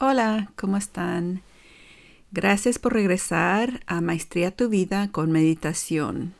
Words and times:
Hola, 0.00 0.52
¿cómo 0.54 0.76
están? 0.76 1.42
Gracias 2.30 2.78
por 2.78 2.92
regresar 2.92 3.80
a 3.88 4.00
Maestría 4.00 4.54
tu 4.54 4.68
Vida 4.68 5.10
con 5.10 5.32
Meditación. 5.32 6.34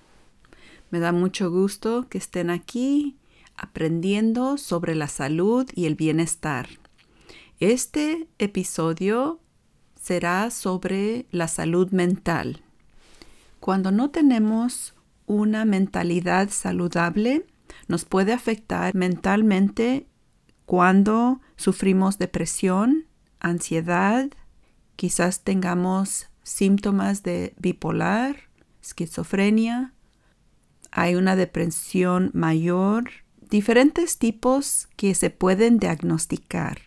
Me 0.93 1.01
da 1.01 1.11
mucho 1.11 1.51
gusto 1.51 2.07
que 2.09 2.19
estén 2.19 2.51
aquí 2.51 3.17
aprendiendo 3.57 4.59
sobre 4.59 4.95
la 4.95 5.09
salud 5.09 5.69
y 5.75 5.87
el 5.87 5.97
bienestar. 5.97 6.69
Este 7.59 8.29
episodio 8.39 9.41
será 10.01 10.53
sobre 10.53 11.27
la 11.33 11.49
salud 11.49 11.91
mental. 11.91 12.63
Cuando 13.59 13.91
no 13.91 14.11
tenemos 14.11 14.95
una 15.27 15.65
mentalidad 15.65 16.51
saludable, 16.51 17.45
nos 17.89 18.05
puede 18.05 18.33
afectar 18.33 18.95
mentalmente 18.95 20.07
cuando 20.65 21.41
sufrimos 21.57 22.19
depresión, 22.19 23.08
ansiedad, 23.41 24.29
quizás 24.97 25.43
tengamos 25.43 26.29
síntomas 26.43 27.23
de 27.23 27.55
bipolar, 27.59 28.37
esquizofrenia, 28.83 29.93
hay 30.91 31.15
una 31.15 31.37
depresión 31.37 32.31
mayor, 32.35 33.11
diferentes 33.51 34.19
tipos 34.19 34.89
que 34.97 35.15
se 35.15 35.31
pueden 35.31 35.79
diagnosticar. 35.79 36.81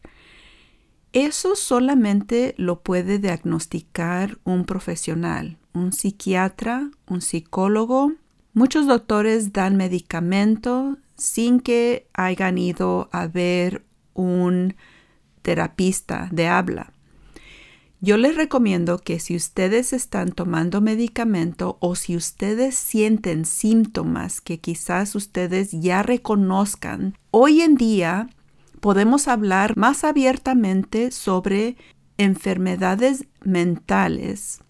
Eso 1.14 1.56
solamente 1.56 2.56
lo 2.58 2.82
puede 2.82 3.20
diagnosticar 3.20 4.40
un 4.44 4.66
profesional, 4.66 5.58
un 5.74 5.92
psiquiatra, 5.92 6.90
un 7.08 7.22
psicólogo. 7.22 8.14
Muchos 8.54 8.88
doctores 8.88 9.52
dan 9.52 9.76
medicamento 9.76 10.98
sin 11.16 11.60
que 11.60 12.08
hayan 12.14 12.58
ido 12.58 13.10
a 13.12 13.28
ver 13.28 13.84
un 14.14 14.76
terapista 15.42 16.30
de 16.32 16.48
habla. 16.48 16.94
Yo 18.04 18.18
les 18.18 18.36
recomiendo 18.36 18.98
que 18.98 19.20
si 19.20 19.36
ustedes 19.36 19.94
están 19.94 20.32
tomando 20.32 20.82
medicamento 20.82 21.78
o 21.80 21.96
si 21.96 22.16
ustedes 22.16 22.74
sienten 22.74 23.46
síntomas 23.46 24.42
que 24.42 24.60
quizás 24.60 25.14
ustedes 25.14 25.70
ya 25.72 26.02
reconozcan, 26.02 27.16
hoy 27.30 27.62
en 27.62 27.76
día 27.76 28.28
podemos 28.80 29.28
hablar 29.28 29.78
más 29.78 30.04
abiertamente 30.04 31.12
sobre 31.12 31.78
enfermedades 32.18 33.28
mentales. 33.44 34.62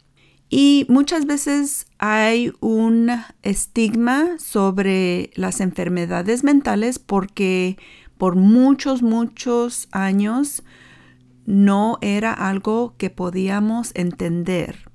Y 0.50 0.86
muchas 0.90 1.26
veces 1.26 1.88
hay 1.98 2.52
un 2.60 3.10
estigma 3.42 4.38
sobre 4.38 5.32
las 5.36 5.62
enfermedades 5.62 6.44
mentales 6.44 7.00
porque 7.00 7.78
por 8.22 8.36
muchos, 8.36 9.02
muchos 9.02 9.88
años 9.92 10.62
no 11.48 11.98
era 12.02 12.32
algo 12.32 12.94
que 13.00 13.10
podíamos 13.10 13.90
entender. 13.96 14.92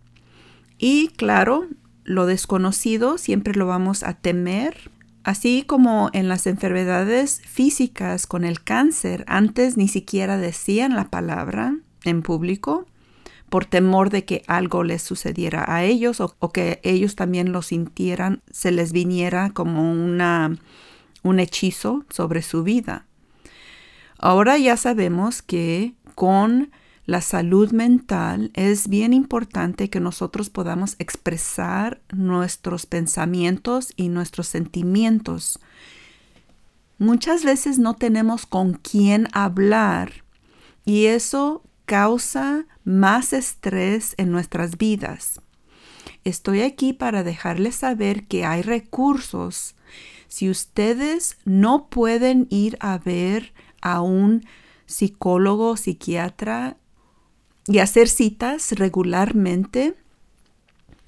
Y 0.78 1.08
claro, 1.08 1.66
lo 2.04 2.26
desconocido 2.26 3.18
siempre 3.18 3.54
lo 3.54 3.66
vamos 3.66 4.04
a 4.04 4.12
temer, 4.14 4.92
así 5.24 5.64
como 5.66 6.08
en 6.12 6.28
las 6.28 6.46
enfermedades 6.46 7.42
físicas 7.44 8.28
con 8.28 8.44
el 8.44 8.62
cáncer, 8.62 9.24
antes 9.26 9.76
ni 9.76 9.88
siquiera 9.88 10.36
decían 10.36 10.94
la 10.94 11.10
palabra 11.10 11.76
en 12.04 12.22
público 12.22 12.86
por 13.50 13.64
temor 13.64 14.10
de 14.10 14.24
que 14.24 14.44
algo 14.46 14.84
les 14.84 15.02
sucediera 15.02 15.64
a 15.66 15.82
ellos 15.82 16.20
o, 16.20 16.52
que 16.52 16.78
ellos 16.84 17.16
también 17.16 17.50
lo 17.50 17.62
sintieran, 17.62 18.44
se 18.52 18.70
les 18.70 18.92
viniera 18.92 19.50
como 19.50 19.90
una, 19.90 20.56
un 21.24 21.40
hechizo 21.40 22.04
sobre 22.08 22.42
su 22.42 22.62
vida. 22.62 23.05
Ahora 24.18 24.58
ya 24.58 24.76
sabemos 24.76 25.42
que 25.42 25.94
con 26.14 26.70
la 27.04 27.20
salud 27.20 27.70
mental 27.70 28.50
es 28.54 28.88
bien 28.88 29.12
importante 29.12 29.90
que 29.90 30.00
nosotros 30.00 30.50
podamos 30.50 30.96
expresar 30.98 32.00
nuestros 32.12 32.86
pensamientos 32.86 33.92
y 33.96 34.08
nuestros 34.08 34.48
sentimientos. 34.48 35.60
Muchas 36.98 37.44
veces 37.44 37.78
no 37.78 37.94
tenemos 37.94 38.46
con 38.46 38.74
quién 38.74 39.28
hablar 39.32 40.24
y 40.84 41.06
eso 41.06 41.62
causa 41.84 42.66
más 42.84 43.32
estrés 43.32 44.14
en 44.16 44.32
nuestras 44.32 44.76
vidas. 44.76 45.40
Estoy 46.24 46.62
aquí 46.62 46.92
para 46.92 47.22
dejarles 47.22 47.76
saber 47.76 48.26
que 48.26 48.44
hay 48.44 48.62
recursos. 48.62 49.76
Si 50.26 50.50
ustedes 50.50 51.38
no 51.44 51.86
pueden 51.88 52.48
ir 52.50 52.76
a 52.80 52.98
ver 52.98 53.52
a 53.86 54.00
un 54.00 54.44
psicólogo, 54.86 55.76
psiquiatra 55.76 56.76
y 57.68 57.78
hacer 57.78 58.08
citas 58.08 58.72
regularmente, 58.72 59.94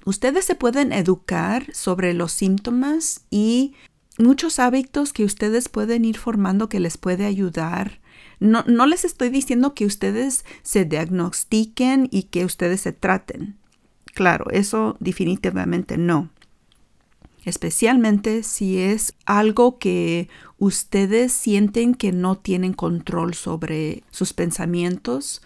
ustedes 0.05 0.45
se 0.45 0.55
pueden 0.55 0.93
educar 0.93 1.67
sobre 1.73 2.13
los 2.13 2.31
síntomas 2.31 3.25
y 3.29 3.73
muchos 4.17 4.59
hábitos 4.59 5.11
que 5.11 5.25
ustedes 5.25 5.67
pueden 5.67 6.05
ir 6.05 6.17
formando 6.17 6.69
que 6.69 6.79
les 6.79 6.97
puede 6.97 7.25
ayudar. 7.25 7.99
No, 8.39 8.63
no 8.65 8.85
les 8.85 9.03
estoy 9.03 9.29
diciendo 9.29 9.73
que 9.73 9.85
ustedes 9.85 10.45
se 10.63 10.85
diagnostiquen 10.85 12.07
y 12.11 12.23
que 12.23 12.45
ustedes 12.45 12.79
se 12.81 12.93
traten. 12.93 13.57
Claro, 14.13 14.45
eso 14.51 14.95
definitivamente 15.01 15.97
no 15.97 16.29
especialmente 17.45 18.43
si 18.43 18.79
es 18.79 19.13
algo 19.25 19.77
que 19.79 20.29
ustedes 20.57 21.31
sienten 21.31 21.95
que 21.95 22.11
no 22.11 22.37
tienen 22.37 22.73
control 22.73 23.33
sobre 23.33 24.03
sus 24.11 24.33
pensamientos 24.33 25.41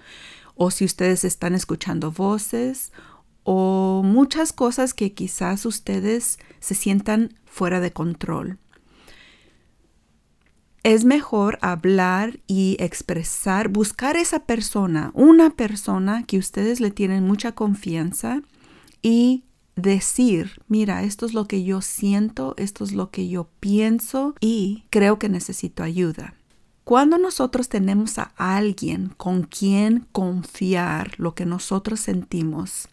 o 0.56 0.72
si 0.72 0.86
ustedes 0.86 1.24
están 1.24 1.54
escuchando 1.56 2.12
voces 2.12 2.92
o 3.44 4.02
muchas 4.04 4.54
cosas 4.54 4.94
que 4.94 5.14
quizás 5.14 5.66
ustedes 5.66 6.40
se 6.60 6.76
sientan 6.76 7.36
fuera 7.46 7.80
de 7.80 7.92
control. 7.92 8.58
Es 10.84 11.06
mejor 11.06 11.60
hablar 11.62 12.40
y 12.46 12.76
expresar, 12.80 13.70
buscar 13.70 14.18
esa 14.18 14.46
persona, 14.46 15.12
una 15.14 15.52
persona 15.52 16.24
que 16.26 16.38
ustedes 16.38 16.82
le 16.82 16.92
tienen 16.92 17.24
mucha 17.24 17.54
confianza 17.54 18.42
y 19.02 19.44
decir, 19.76 20.62
mira, 20.68 21.04
esto 21.04 21.26
es 21.26 21.34
lo 21.34 21.48
que 21.48 21.64
yo 21.64 21.82
siento, 21.82 22.54
esto 22.58 22.84
es 22.84 22.92
lo 22.92 23.10
que 23.10 23.28
yo 23.28 23.48
pienso 23.60 24.36
y 24.40 24.86
creo 24.90 25.20
que 25.20 25.30
necesito 25.30 25.84
ayuda. 25.84 26.36
Cuando 26.84 27.18
nosotros 27.18 27.70
tenemos 27.70 28.20
a 28.20 28.34
alguien 28.38 29.14
con 29.18 29.44
quien 29.44 30.06
confiar 30.12 31.14
lo 31.18 31.34
que 31.34 31.46
nosotros 31.46 32.02
sentimos, 32.02 32.90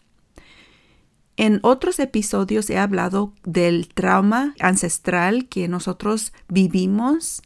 en 1.37 1.59
otros 1.63 1.99
episodios 1.99 2.69
he 2.69 2.77
hablado 2.77 3.33
del 3.43 3.87
trauma 3.87 4.53
ancestral 4.59 5.47
que 5.47 5.67
nosotros 5.67 6.33
vivimos. 6.47 7.41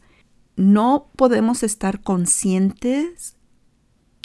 No 0.56 1.08
podemos 1.16 1.62
estar 1.62 2.02
conscientes 2.02 3.35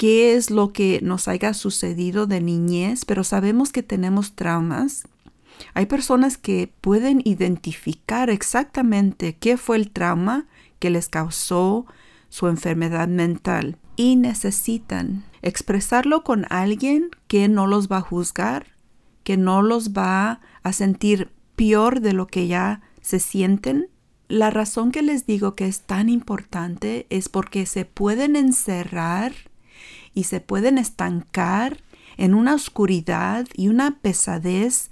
qué 0.01 0.33
es 0.33 0.49
lo 0.49 0.73
que 0.73 0.99
nos 1.03 1.27
haya 1.27 1.53
sucedido 1.53 2.25
de 2.25 2.41
niñez, 2.41 3.05
pero 3.05 3.23
sabemos 3.23 3.71
que 3.71 3.83
tenemos 3.83 4.33
traumas. 4.33 5.03
Hay 5.75 5.85
personas 5.85 6.39
que 6.39 6.73
pueden 6.81 7.21
identificar 7.23 8.31
exactamente 8.31 9.37
qué 9.37 9.57
fue 9.57 9.75
el 9.77 9.91
trauma 9.91 10.47
que 10.79 10.89
les 10.89 11.07
causó 11.07 11.85
su 12.29 12.47
enfermedad 12.47 13.09
mental 13.09 13.77
y 13.95 14.15
necesitan 14.15 15.23
expresarlo 15.43 16.23
con 16.23 16.47
alguien 16.49 17.11
que 17.27 17.47
no 17.47 17.67
los 17.67 17.87
va 17.87 17.97
a 17.97 18.01
juzgar, 18.01 18.65
que 19.23 19.37
no 19.37 19.61
los 19.61 19.91
va 19.91 20.41
a 20.63 20.73
sentir 20.73 21.29
peor 21.55 22.01
de 22.01 22.13
lo 22.13 22.25
que 22.25 22.47
ya 22.47 22.81
se 23.01 23.19
sienten. 23.19 23.87
La 24.29 24.49
razón 24.49 24.91
que 24.91 25.03
les 25.03 25.27
digo 25.27 25.53
que 25.53 25.67
es 25.67 25.81
tan 25.81 26.09
importante 26.09 27.05
es 27.11 27.29
porque 27.29 27.67
se 27.67 27.85
pueden 27.85 28.35
encerrar 28.35 29.50
y 30.13 30.25
se 30.25 30.39
pueden 30.39 30.77
estancar 30.77 31.77
en 32.17 32.33
una 32.33 32.53
oscuridad 32.53 33.47
y 33.53 33.67
una 33.67 33.99
pesadez 33.99 34.91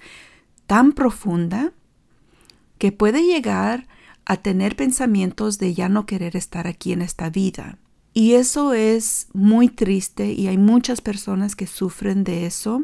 tan 0.66 0.94
profunda 0.94 1.74
que 2.78 2.92
puede 2.92 3.24
llegar 3.24 3.88
a 4.26 4.38
tener 4.38 4.76
pensamientos 4.76 5.58
de 5.58 5.74
ya 5.74 5.90
no 5.90 6.06
querer 6.06 6.36
estar 6.36 6.68
aquí 6.68 6.94
en 6.94 7.02
esta 7.02 7.30
vida. 7.30 7.78
Y 8.14 8.34
eso 8.34 8.74
es 8.74 9.28
muy 9.34 9.70
triste 9.70 10.32
y 10.32 10.48
hay 10.48 10.58
muchas 10.58 11.02
personas 11.02 11.56
que 11.56 11.68
sufren 11.68 12.24
de 12.24 12.46
eso. 12.46 12.84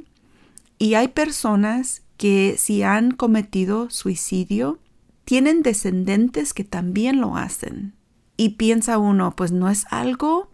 Y 0.77 0.95
hay 0.95 1.09
personas 1.09 2.03
que 2.17 2.55
si 2.57 2.83
han 2.83 3.11
cometido 3.11 3.89
suicidio, 3.89 4.79
tienen 5.23 5.63
descendientes 5.63 6.53
que 6.53 6.63
también 6.63 7.21
lo 7.21 7.37
hacen. 7.37 7.93
Y 8.37 8.49
piensa 8.49 8.97
uno, 8.97 9.35
pues 9.35 9.51
no 9.51 9.69
es 9.69 9.85
algo 9.89 10.49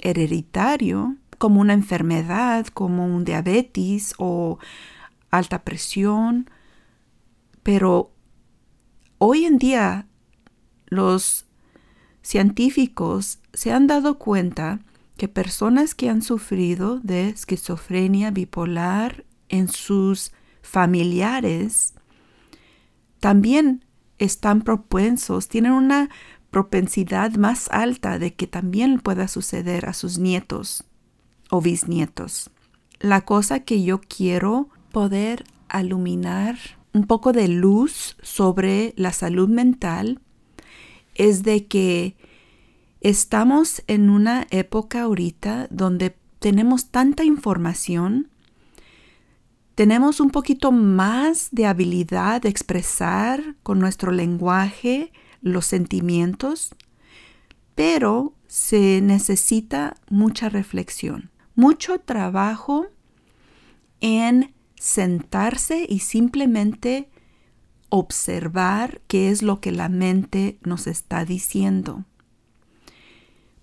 hereditario, 0.00 1.16
como 1.38 1.60
una 1.60 1.72
enfermedad, 1.72 2.66
como 2.66 3.06
un 3.06 3.24
diabetes 3.24 4.14
o 4.18 4.58
alta 5.30 5.62
presión, 5.62 6.50
pero 7.62 8.12
hoy 9.18 9.44
en 9.44 9.58
día 9.58 10.06
los 10.86 11.46
científicos 12.22 13.38
se 13.52 13.72
han 13.72 13.86
dado 13.86 14.18
cuenta 14.18 14.80
que 15.16 15.28
personas 15.28 15.94
que 15.94 16.10
han 16.10 16.22
sufrido 16.22 17.00
de 17.00 17.28
esquizofrenia 17.28 18.30
bipolar 18.30 19.24
en 19.48 19.68
sus 19.68 20.32
familiares 20.62 21.94
también 23.20 23.84
están 24.18 24.62
propensos, 24.62 25.48
tienen 25.48 25.72
una 25.72 26.10
propensidad 26.50 27.32
más 27.36 27.68
alta 27.70 28.18
de 28.18 28.34
que 28.34 28.46
también 28.46 29.00
pueda 29.00 29.28
suceder 29.28 29.86
a 29.86 29.92
sus 29.92 30.18
nietos 30.18 30.84
o 31.50 31.60
bisnietos. 31.60 32.50
La 33.00 33.22
cosa 33.22 33.60
que 33.60 33.82
yo 33.82 34.00
quiero 34.00 34.68
poder 34.92 35.44
iluminar 35.78 36.56
un 36.92 37.06
poco 37.06 37.32
de 37.32 37.48
luz 37.48 38.16
sobre 38.22 38.94
la 38.96 39.12
salud 39.12 39.48
mental 39.48 40.20
es 41.14 41.42
de 41.42 41.66
que 41.66 42.16
estamos 43.00 43.82
en 43.86 44.10
una 44.10 44.46
época 44.50 45.02
ahorita 45.02 45.68
donde 45.70 46.16
tenemos 46.38 46.86
tanta 46.86 47.24
información, 47.24 48.28
tenemos 49.74 50.20
un 50.20 50.30
poquito 50.30 50.72
más 50.72 51.48
de 51.52 51.66
habilidad 51.66 52.42
de 52.42 52.48
expresar 52.48 53.56
con 53.62 53.78
nuestro 53.78 54.10
lenguaje 54.10 55.12
los 55.42 55.66
sentimientos, 55.66 56.74
pero 57.74 58.32
se 58.48 59.00
necesita 59.02 59.94
mucha 60.08 60.48
reflexión, 60.48 61.30
mucho 61.56 61.98
trabajo 61.98 62.86
en 64.00 64.54
sentarse 64.78 65.86
y 65.88 66.00
simplemente 66.00 67.08
observar 67.88 69.00
qué 69.08 69.30
es 69.30 69.42
lo 69.42 69.60
que 69.60 69.72
la 69.72 69.88
mente 69.88 70.58
nos 70.62 70.86
está 70.86 71.24
diciendo. 71.24 72.04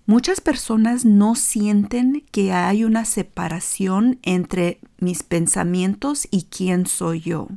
Muchas 0.06 0.42
personas 0.42 1.06
no 1.06 1.34
sienten 1.34 2.26
que 2.30 2.52
hay 2.52 2.84
una 2.84 3.06
separación 3.06 4.18
entre 4.22 4.80
mis 4.98 5.22
pensamientos 5.22 6.28
y 6.30 6.42
quién 6.44 6.86
soy 6.86 7.20
yo. 7.20 7.48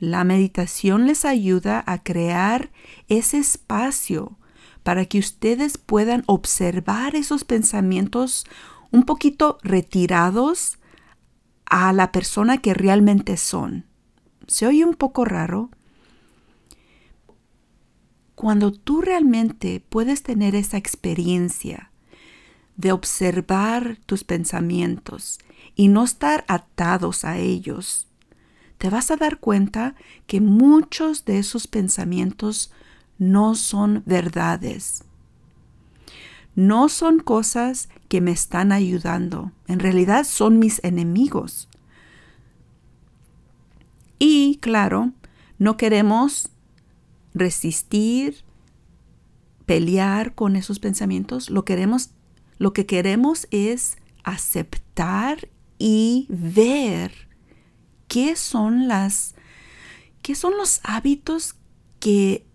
La 0.00 0.24
meditación 0.24 1.06
les 1.06 1.24
ayuda 1.24 1.84
a 1.86 2.02
crear 2.02 2.72
ese 3.06 3.38
espacio 3.38 4.36
para 4.82 5.04
que 5.04 5.20
ustedes 5.20 5.78
puedan 5.78 6.24
observar 6.26 7.14
esos 7.14 7.44
pensamientos 7.44 8.44
un 8.92 9.04
poquito 9.04 9.58
retirados 9.62 10.78
a 11.64 11.92
la 11.92 12.12
persona 12.12 12.58
que 12.58 12.74
realmente 12.74 13.36
son. 13.36 13.86
Se 14.46 14.66
oye 14.66 14.84
un 14.84 14.94
poco 14.94 15.24
raro. 15.24 15.70
Cuando 18.34 18.72
tú 18.72 19.00
realmente 19.00 19.82
puedes 19.88 20.22
tener 20.22 20.54
esa 20.54 20.76
experiencia 20.76 21.90
de 22.76 22.92
observar 22.92 23.98
tus 24.06 24.24
pensamientos 24.24 25.38
y 25.74 25.88
no 25.88 26.04
estar 26.04 26.44
atados 26.48 27.24
a 27.24 27.38
ellos, 27.38 28.08
te 28.78 28.90
vas 28.90 29.10
a 29.10 29.16
dar 29.16 29.38
cuenta 29.38 29.94
que 30.26 30.40
muchos 30.40 31.24
de 31.24 31.38
esos 31.38 31.66
pensamientos 31.68 32.72
no 33.16 33.54
son 33.54 34.02
verdades. 34.06 35.04
No 36.54 36.88
son 36.88 37.20
cosas 37.20 37.88
que 38.12 38.20
me 38.20 38.32
están 38.32 38.72
ayudando. 38.72 39.52
En 39.68 39.78
realidad 39.78 40.24
son 40.24 40.58
mis 40.58 40.84
enemigos. 40.84 41.70
Y 44.18 44.58
claro, 44.60 45.12
no 45.56 45.78
queremos 45.78 46.50
resistir, 47.32 48.44
pelear 49.64 50.34
con 50.34 50.56
esos 50.56 50.78
pensamientos. 50.78 51.48
Lo, 51.48 51.64
queremos, 51.64 52.10
lo 52.58 52.74
que 52.74 52.84
queremos 52.84 53.48
es 53.50 53.96
aceptar 54.24 55.48
y 55.78 56.26
ver 56.28 57.12
qué 58.08 58.36
son 58.36 58.88
las 58.88 59.34
qué 60.20 60.34
son 60.34 60.58
los 60.58 60.80
hábitos 60.84 61.54
que 61.98 62.46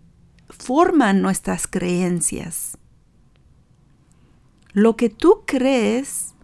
forman 0.50 1.24
nuestras 1.24 1.66
creencias. 1.66 2.78
Lo 4.78 4.96
que 4.96 5.10
tú 5.10 5.42
crees, 5.48 6.36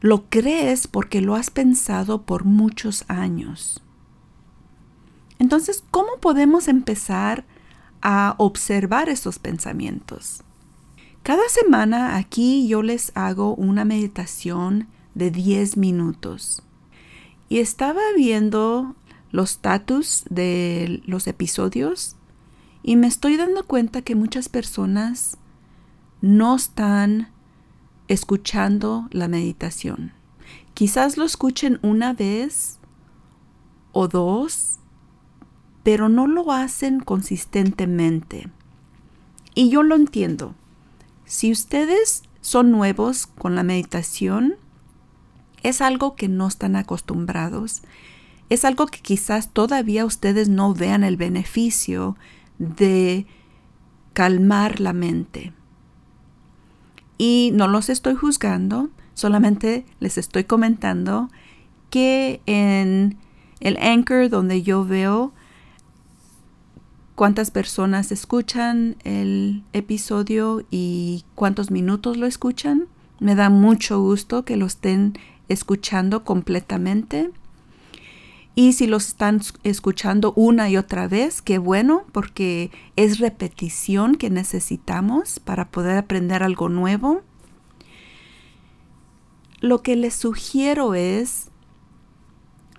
lo 0.00 0.30
crees 0.30 0.86
porque 0.86 1.20
lo 1.20 1.34
has 1.34 1.50
pensado 1.50 2.22
por 2.22 2.44
muchos 2.44 3.04
años. 3.08 3.82
Entonces, 5.40 5.82
¿cómo 5.90 6.20
podemos 6.20 6.68
empezar 6.68 7.44
a 8.00 8.36
observar 8.38 9.08
esos 9.08 9.40
pensamientos? 9.40 10.44
Cada 11.24 11.48
semana 11.48 12.14
aquí 12.14 12.68
yo 12.68 12.84
les 12.84 13.10
hago 13.16 13.56
una 13.56 13.84
meditación 13.84 14.86
de 15.16 15.32
10 15.32 15.78
minutos. 15.78 16.62
Y 17.48 17.58
estaba 17.58 18.02
viendo 18.14 18.94
los 19.32 19.50
status 19.50 20.22
de 20.30 21.02
los 21.06 21.26
episodios 21.26 22.14
y 22.84 22.94
me 22.94 23.08
estoy 23.08 23.36
dando 23.36 23.66
cuenta 23.66 24.02
que 24.02 24.14
muchas 24.14 24.48
personas 24.48 25.38
no 26.20 26.56
están 26.56 27.30
escuchando 28.08 29.08
la 29.10 29.28
meditación. 29.28 30.12
Quizás 30.74 31.16
lo 31.16 31.24
escuchen 31.24 31.78
una 31.82 32.12
vez 32.12 32.78
o 33.92 34.08
dos, 34.08 34.78
pero 35.82 36.08
no 36.08 36.26
lo 36.26 36.52
hacen 36.52 37.00
consistentemente. 37.00 38.48
Y 39.54 39.70
yo 39.70 39.82
lo 39.82 39.94
entiendo. 39.96 40.54
Si 41.24 41.50
ustedes 41.50 42.22
son 42.40 42.70
nuevos 42.70 43.26
con 43.26 43.54
la 43.54 43.62
meditación, 43.62 44.56
es 45.62 45.80
algo 45.80 46.14
que 46.14 46.28
no 46.28 46.46
están 46.46 46.76
acostumbrados. 46.76 47.82
Es 48.50 48.64
algo 48.64 48.86
que 48.86 49.00
quizás 49.00 49.52
todavía 49.52 50.04
ustedes 50.04 50.48
no 50.48 50.74
vean 50.74 51.02
el 51.02 51.16
beneficio 51.16 52.16
de 52.58 53.26
calmar 54.12 54.80
la 54.80 54.92
mente. 54.92 55.52
Y 57.18 57.50
no 57.54 57.68
los 57.68 57.88
estoy 57.88 58.14
juzgando, 58.14 58.90
solamente 59.14 59.86
les 60.00 60.18
estoy 60.18 60.44
comentando 60.44 61.30
que 61.90 62.40
en 62.46 63.16
el 63.60 63.76
Anchor 63.78 64.28
donde 64.28 64.62
yo 64.62 64.84
veo 64.84 65.32
cuántas 67.14 67.50
personas 67.50 68.12
escuchan 68.12 68.96
el 69.02 69.64
episodio 69.72 70.64
y 70.70 71.24
cuántos 71.34 71.70
minutos 71.70 72.18
lo 72.18 72.26
escuchan, 72.26 72.86
me 73.18 73.34
da 73.34 73.48
mucho 73.48 74.00
gusto 74.00 74.44
que 74.44 74.56
lo 74.56 74.66
estén 74.66 75.14
escuchando 75.48 76.24
completamente. 76.24 77.30
Y 78.56 78.72
si 78.72 78.88
los 78.88 79.06
están 79.06 79.40
escuchando 79.62 80.32
una 80.34 80.68
y 80.68 80.76
otra 80.76 81.06
vez, 81.06 81.42
qué 81.42 81.58
bueno, 81.58 82.04
porque 82.10 82.72
es 82.96 83.20
repetición 83.20 84.16
que 84.16 84.30
necesitamos 84.30 85.38
para 85.38 85.68
poder 85.68 85.96
aprender 85.96 86.42
algo 86.42 86.68
nuevo. 86.68 87.22
Lo 89.60 89.82
que 89.82 89.94
les 89.94 90.14
sugiero 90.14 90.94
es, 90.94 91.50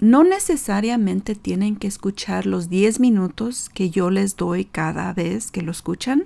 no 0.02 0.26
necesariamente 0.26 1.36
tienen 1.36 1.78
que 1.78 1.88
escuchar 1.88 2.46
los 2.46 2.70
10 2.70 3.00
minutos 3.00 3.70
que 3.70 3.90
yo 3.90 4.10
les 4.10 4.36
doy 4.36 4.66
cada 4.66 5.14
vez 5.14 5.52
que 5.52 5.62
lo 5.62 5.72
escuchan 5.72 6.26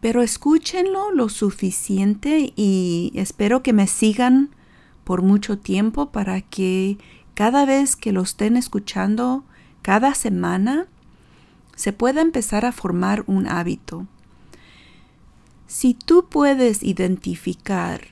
pero 0.00 0.22
escúchenlo 0.22 1.10
lo 1.10 1.28
suficiente 1.28 2.52
y 2.56 3.12
espero 3.14 3.62
que 3.62 3.72
me 3.72 3.86
sigan 3.86 4.50
por 5.04 5.22
mucho 5.22 5.58
tiempo 5.58 6.10
para 6.10 6.40
que 6.40 6.98
cada 7.38 7.64
vez 7.66 7.94
que 7.94 8.10
lo 8.10 8.22
estén 8.22 8.56
escuchando, 8.56 9.44
cada 9.82 10.12
semana, 10.14 10.88
se 11.76 11.92
pueda 11.92 12.20
empezar 12.20 12.66
a 12.66 12.72
formar 12.72 13.22
un 13.28 13.46
hábito. 13.46 14.08
Si 15.68 15.94
tú 15.94 16.26
puedes 16.28 16.82
identificar 16.82 18.08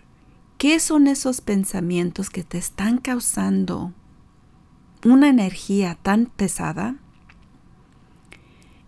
qué 0.59 0.78
son 0.78 1.09
esos 1.09 1.40
pensamientos 1.40 2.30
que 2.30 2.45
te 2.45 2.56
están 2.56 2.99
causando 2.99 3.92
una 5.04 5.28
energía 5.28 5.99
tan 6.00 6.26
pesada, 6.26 6.95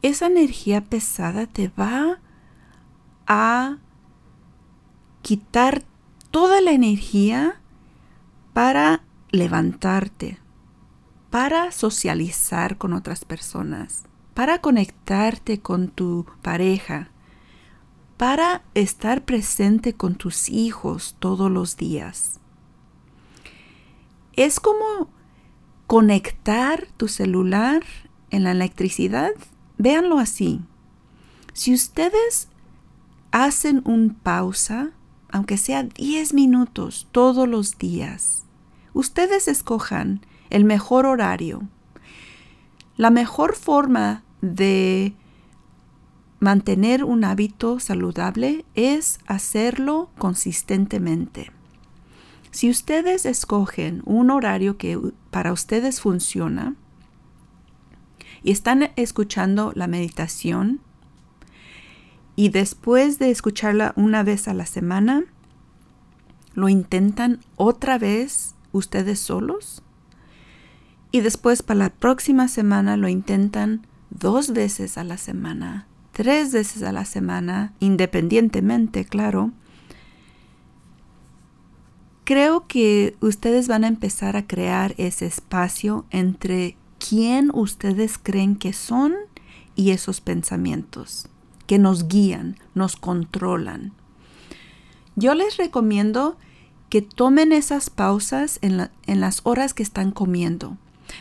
esa 0.02 0.28
energía 0.28 0.85
pesada 0.85 1.49
te 1.49 1.66
va 1.66 2.21
a 3.26 3.78
quitar 5.23 5.83
toda 6.30 6.61
la 6.61 6.71
energía 6.71 7.61
para 8.52 9.02
levantarte, 9.30 10.38
para 11.30 11.73
socializar 11.73 12.78
con 12.78 12.92
otras 12.92 13.25
personas, 13.25 14.04
para 14.35 14.61
conectarte 14.61 15.61
con 15.61 15.88
tu 15.88 16.26
pareja, 16.42 17.11
para 18.16 18.62
estar 18.75 19.25
presente 19.25 19.94
con 19.94 20.14
tus 20.16 20.49
hijos 20.49 21.16
todos 21.18 21.50
los 21.50 21.76
días. 21.76 22.40
Es 24.35 24.61
como 24.61 25.11
conectar 25.87 26.87
tu 26.97 27.08
celular 27.08 27.82
en 28.30 28.44
la 28.44 28.52
electricidad. 28.52 29.30
Véanlo 29.78 30.18
así. 30.18 30.61
Si 31.52 31.73
ustedes 31.73 32.49
hacen 33.30 33.82
un 33.85 34.14
pausa, 34.14 34.90
aunque 35.30 35.56
sea 35.56 35.82
10 35.82 36.35
minutos 36.35 37.08
todos 37.12 37.49
los 37.49 37.78
días, 37.78 38.44
ustedes 38.92 39.49
escojan 39.49 40.21
el 40.50 40.64
mejor 40.64 41.07
horario. 41.07 41.62
La 42.97 43.11
mejor 43.11 43.54
forma 43.54 44.23
de 44.40 45.14
mantener 46.40 47.04
un 47.04 47.25
hábito 47.25 47.80
saludable 47.80 48.64
es 48.75 49.18
hacerlo 49.26 50.11
consistentemente. 50.18 51.50
Si 52.50 52.71
ustedes 52.71 53.26
escogen 53.26 54.02
un 54.04 54.30
horario 54.30 54.78
que 54.78 54.99
para 55.30 55.52
ustedes 55.52 56.00
funciona 56.00 56.75
y 58.42 58.52
están 58.52 58.90
escuchando 58.97 59.73
la 59.75 59.87
meditación 59.87 60.80
y 62.37 62.50
después 62.50 63.18
de 63.18 63.30
escucharla 63.30 63.92
una 63.97 64.23
vez 64.23 64.49
a 64.49 64.54
la 64.54 64.64
semana, 64.64 65.25
lo 66.54 66.68
intentan 66.68 67.40
otra 67.57 67.99
vez 67.99 68.54
ustedes 68.72 69.18
solos 69.18 69.82
y 71.10 71.20
después 71.20 71.62
para 71.62 71.78
la 71.78 71.90
próxima 71.90 72.48
semana 72.48 72.96
lo 72.96 73.08
intentan 73.08 73.87
dos 74.10 74.52
veces 74.52 74.98
a 74.98 75.04
la 75.04 75.16
semana, 75.16 75.87
tres 76.12 76.52
veces 76.52 76.82
a 76.82 76.92
la 76.92 77.04
semana, 77.04 77.72
independientemente, 77.80 79.04
claro. 79.04 79.52
Creo 82.25 82.66
que 82.66 83.16
ustedes 83.20 83.68
van 83.68 83.84
a 83.84 83.88
empezar 83.88 84.37
a 84.37 84.46
crear 84.46 84.94
ese 84.98 85.26
espacio 85.26 86.04
entre 86.10 86.76
quién 86.98 87.50
ustedes 87.54 88.18
creen 88.18 88.56
que 88.56 88.75
son 88.75 89.14
y 89.76 89.92
esos 89.92 90.20
pensamientos 90.20 91.28
que 91.66 91.78
nos 91.78 92.08
guían, 92.08 92.56
nos 92.75 92.96
controlan. 92.96 93.92
Yo 95.16 95.34
les 95.34 95.56
recomiendo 95.56 96.37
que 96.88 97.02
tomen 97.02 97.52
esas 97.52 97.90
pausas 97.90 98.59
en, 98.62 98.88
las 99.07 99.40
horas 99.45 99.75
que 99.75 99.83
están 99.83 100.11
comiendo. 100.11 100.76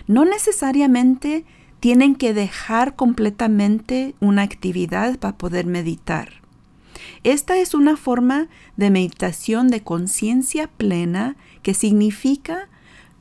No 0.07 0.25
necesariamente 0.25 1.45
tienen 1.79 2.15
que 2.15 2.33
dejar 2.33 2.95
completamente 2.95 4.15
una 4.19 4.41
actividad 4.41 5.17
para 5.19 5.37
poder 5.37 5.65
meditar. 5.65 6.41
Esta 7.23 7.57
es 7.57 7.73
una 7.73 7.97
forma 7.97 8.47
de 8.75 8.89
meditación 8.89 9.67
de 9.67 9.81
conciencia 9.81 10.67
plena 10.67 11.35
que 11.61 11.73
significa 11.73 12.69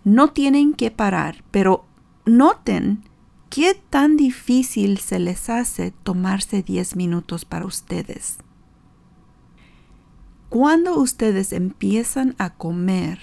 no 0.05 0.29
tienen 0.29 0.73
que 0.73 0.91
parar, 0.91 1.45
pero 1.51 1.85
noten 2.25 3.03
qué 3.51 3.75
tan 3.91 4.17
difícil 4.17 4.99
se 4.99 5.19
les 5.19 5.51
hace 5.51 5.93
tomarse 6.03 6.63
10 6.63 6.97
minutos 6.97 7.45
para 7.45 7.67
ustedes. 7.67 8.39
Cuando 10.49 10.97
ustedes 10.99 11.53
empiezan 11.53 12.37
a 12.39 12.51
comer, 12.51 13.19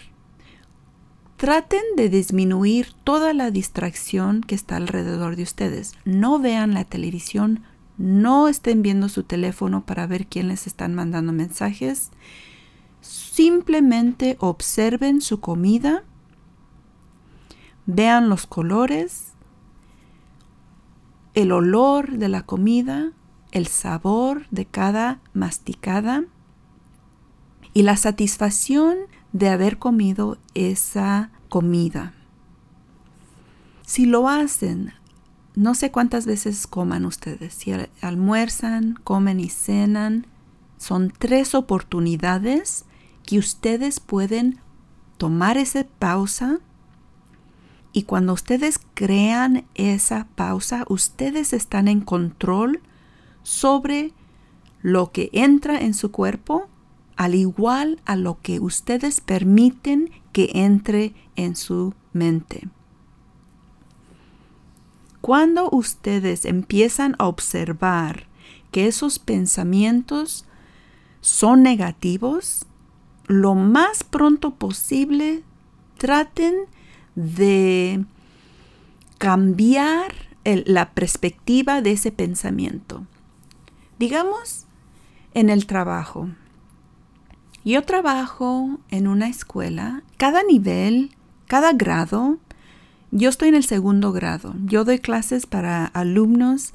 traten 1.38 1.84
de 1.96 2.10
disminuir 2.10 2.94
toda 3.06 3.34
la 3.34 3.50
distracción 3.50 4.42
que 4.42 4.56
está 4.56 4.76
alrededor 4.76 5.38
de 5.38 5.44
ustedes. 5.44 5.94
No 6.04 6.40
vean 6.40 6.74
la 6.74 6.84
televisión, 6.84 7.64
no 7.98 8.50
estén 8.50 8.82
viendo 8.82 9.08
su 9.08 9.24
teléfono 9.24 9.86
para 9.86 10.06
ver 10.06 10.28
quién 10.28 10.50
les 10.50 10.68
están 10.68 10.96
mandando 10.96 11.32
mensajes. 11.32 12.12
Simplemente 13.00 14.36
observen 14.40 15.22
su 15.22 15.40
comida, 15.40 16.04
vean 17.86 18.28
los 18.28 18.48
colores, 18.48 19.34
el 21.34 21.54
olor 21.54 22.18
de 22.18 22.28
la 22.28 22.44
comida, 22.44 23.14
el 23.52 23.68
sabor 23.68 24.46
de 24.52 24.66
cada 24.66 25.22
masticada 25.34 26.26
y 27.74 27.84
la 27.84 27.98
satisfacción 27.98 28.98
de 29.32 29.50
haber 29.50 29.80
comido 29.80 30.38
esa 30.54 31.32
comida. 31.50 32.14
Si 33.86 34.06
lo 34.06 34.30
hacen, 34.30 34.94
no 35.56 35.76
sé 35.76 35.92
cuántas 35.92 36.26
veces 36.26 36.68
coman 36.68 37.06
ustedes, 37.06 37.54
si 37.54 37.74
almuerzan, 38.02 39.00
comen 39.04 39.40
y 39.40 39.50
cenan, 39.50 40.28
son 40.78 41.12
tres 41.18 41.56
oportunidades 41.56 42.86
que 43.26 43.40
ustedes 43.40 44.00
pueden 44.00 44.60
tomar 45.18 45.58
esa 45.58 45.86
pausa 46.00 46.60
y 47.94 48.04
cuando 48.04 48.34
ustedes 48.34 48.80
crean 48.96 49.66
esa 49.76 50.28
pausa, 50.36 50.84
ustedes 50.90 51.54
están 51.54 51.88
en 51.88 52.02
control 52.02 52.82
sobre 53.44 54.14
lo 54.82 55.12
que 55.12 55.30
entra 55.32 55.80
en 55.80 55.94
su 55.94 56.12
cuerpo 56.12 56.68
al 57.16 57.36
igual 57.36 58.02
a 58.06 58.16
lo 58.16 58.40
que 58.42 58.60
ustedes 58.60 59.22
permiten 59.22 60.12
que 60.32 60.50
entre 60.54 61.14
en 61.36 61.56
su 61.56 61.94
mente. 62.12 62.68
Cuando 65.22 65.70
ustedes 65.70 66.46
empiezan 66.46 67.16
a 67.18 67.28
observar 67.28 68.28
que 68.72 68.88
esos 68.88 69.20
pensamientos 69.20 70.46
son 71.22 71.64
negativos, 71.64 72.66
lo 73.28 73.56
más 73.56 74.04
pronto 74.04 74.56
posible 74.56 75.44
traten 75.98 76.56
de 77.16 78.04
cambiar 79.18 80.14
la 80.44 80.92
perspectiva 80.92 81.82
de 81.82 81.94
ese 81.94 82.12
pensamiento. 82.12 83.06
Digamos, 83.98 84.66
en 85.34 85.50
el 85.50 85.66
trabajo. 85.66 86.30
Yo 87.66 87.84
trabajo 87.84 88.80
en 88.90 89.08
una 89.08 89.30
escuela, 89.30 90.04
cada 90.18 90.44
nivel, 90.44 91.16
cada 91.48 91.72
grado, 91.72 92.38
yo 93.12 93.30
estoy 93.30 93.50
en 93.50 93.56
el 93.56 93.64
segundo 93.64 94.12
grado, 94.12 94.54
yo 94.66 94.84
doy 94.84 95.00
clases 95.00 95.46
para 95.46 95.86
alumnos 95.86 96.74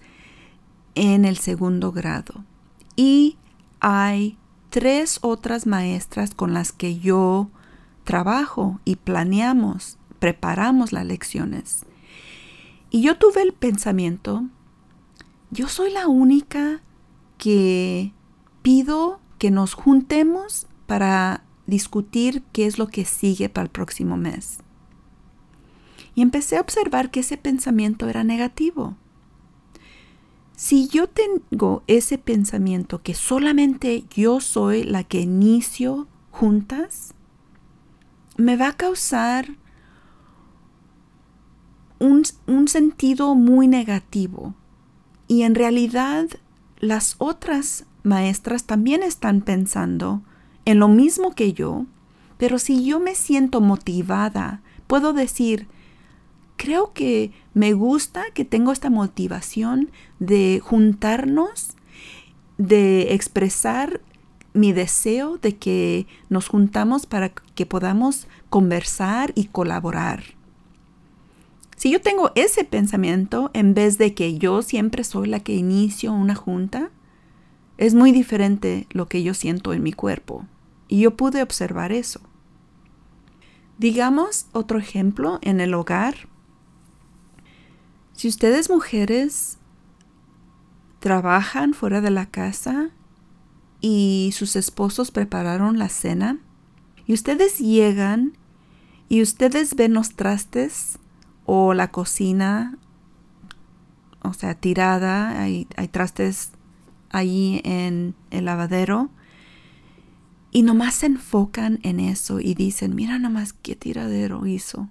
en 0.94 1.26
el 1.26 1.36
segundo 1.36 1.92
grado 1.92 2.42
y 2.96 3.36
hay 3.80 4.38
tres 4.70 5.18
otras 5.20 5.66
maestras 5.66 6.34
con 6.34 6.54
las 6.54 6.72
que 6.72 6.98
yo 6.98 7.50
trabajo 8.04 8.80
y 8.86 8.96
planeamos, 8.96 9.98
preparamos 10.18 10.92
las 10.92 11.04
lecciones. 11.04 11.84
Y 12.90 13.02
yo 13.02 13.18
tuve 13.18 13.42
el 13.42 13.52
pensamiento, 13.52 14.44
yo 15.50 15.68
soy 15.68 15.92
la 15.92 16.08
única 16.08 16.80
que 17.36 18.14
pido 18.62 19.20
que 19.38 19.50
nos 19.50 19.74
juntemos 19.74 20.67
para 20.88 21.44
discutir 21.66 22.42
qué 22.50 22.66
es 22.66 22.78
lo 22.78 22.88
que 22.88 23.04
sigue 23.04 23.50
para 23.50 23.64
el 23.64 23.70
próximo 23.70 24.16
mes. 24.16 24.60
Y 26.14 26.22
empecé 26.22 26.56
a 26.56 26.62
observar 26.62 27.10
que 27.10 27.20
ese 27.20 27.36
pensamiento 27.36 28.08
era 28.08 28.24
negativo. 28.24 28.96
Si 30.56 30.88
yo 30.88 31.06
tengo 31.06 31.82
ese 31.86 32.16
pensamiento 32.16 33.02
que 33.02 33.12
solamente 33.12 34.04
yo 34.10 34.40
soy 34.40 34.82
la 34.82 35.04
que 35.04 35.20
inicio 35.20 36.08
juntas, 36.30 37.12
me 38.38 38.56
va 38.56 38.68
a 38.68 38.76
causar 38.76 39.58
un, 41.98 42.22
un, 42.46 42.66
sentido 42.66 43.34
muy 43.34 43.68
negativo. 43.68 44.54
Y 45.26 45.42
en 45.42 45.54
realidad 45.54 46.28
las 46.78 47.16
otras 47.18 47.84
maestras 48.02 48.64
también 48.64 49.02
están 49.02 49.42
pensando 49.42 50.22
en 50.68 50.80
lo 50.80 50.88
mismo 50.88 51.34
que 51.34 51.54
yo, 51.54 51.86
pero 52.36 52.58
si 52.58 52.84
yo 52.84 53.00
me 53.00 53.14
siento 53.14 53.62
motivada, 53.62 54.60
puedo 54.86 55.14
decir, 55.14 55.66
creo 56.58 56.92
que 56.92 57.32
me 57.54 57.72
gusta 57.72 58.24
que 58.34 58.44
tengo 58.44 58.70
esta 58.70 58.90
motivación 58.90 59.90
de 60.18 60.60
juntarnos, 60.62 61.68
de 62.58 63.14
expresar 63.14 64.02
mi 64.52 64.74
deseo 64.74 65.38
de 65.38 65.56
que 65.56 66.06
nos 66.28 66.48
juntamos 66.48 67.06
para 67.06 67.30
que 67.30 67.64
podamos 67.64 68.26
conversar 68.50 69.32
y 69.34 69.46
colaborar. 69.46 70.22
Si 71.76 71.90
yo 71.90 72.02
tengo 72.02 72.30
ese 72.34 72.64
pensamiento, 72.64 73.50
en 73.54 73.72
vez 73.72 73.96
de 73.96 74.12
que 74.12 74.36
yo 74.36 74.60
siempre 74.60 75.02
soy 75.02 75.28
la 75.28 75.40
que 75.40 75.54
inicio 75.54 76.12
una 76.12 76.34
junta, 76.34 76.90
es 77.78 77.94
muy 77.94 78.12
diferente 78.12 78.86
lo 78.90 79.08
que 79.08 79.22
yo 79.22 79.32
siento 79.32 79.72
en 79.72 79.82
mi 79.82 79.94
cuerpo. 79.94 80.44
Y 80.88 81.00
yo 81.00 81.16
pude 81.16 81.42
observar 81.42 81.92
eso. 81.92 82.20
Digamos 83.78 84.46
otro 84.52 84.78
ejemplo 84.78 85.38
en 85.42 85.60
el 85.60 85.74
hogar. 85.74 86.28
Si 88.12 88.26
ustedes 88.26 88.68
mujeres 88.70 89.58
trabajan 90.98 91.74
fuera 91.74 92.00
de 92.00 92.10
la 92.10 92.26
casa 92.26 92.90
y 93.80 94.30
sus 94.34 94.56
esposos 94.56 95.12
prepararon 95.12 95.78
la 95.78 95.88
cena 95.88 96.40
y 97.06 97.12
ustedes 97.12 97.58
llegan 97.58 98.36
y 99.08 99.22
ustedes 99.22 99.76
ven 99.76 99.94
los 99.94 100.16
trastes 100.16 100.98
o 101.44 101.74
la 101.74 101.92
cocina, 101.92 102.76
o 104.22 104.34
sea, 104.34 104.54
tirada, 104.54 105.40
hay, 105.40 105.68
hay 105.76 105.88
trastes 105.88 106.50
allí 107.10 107.60
en 107.64 108.14
el 108.30 108.46
lavadero 108.46 109.10
y 110.50 110.62
nomás 110.62 110.94
se 110.94 111.06
enfocan 111.06 111.78
en 111.82 112.00
eso 112.00 112.40
y 112.40 112.54
dicen, 112.54 112.94
mira 112.94 113.18
nomás 113.18 113.52
qué 113.52 113.76
tiradero 113.76 114.46
hizo. 114.46 114.88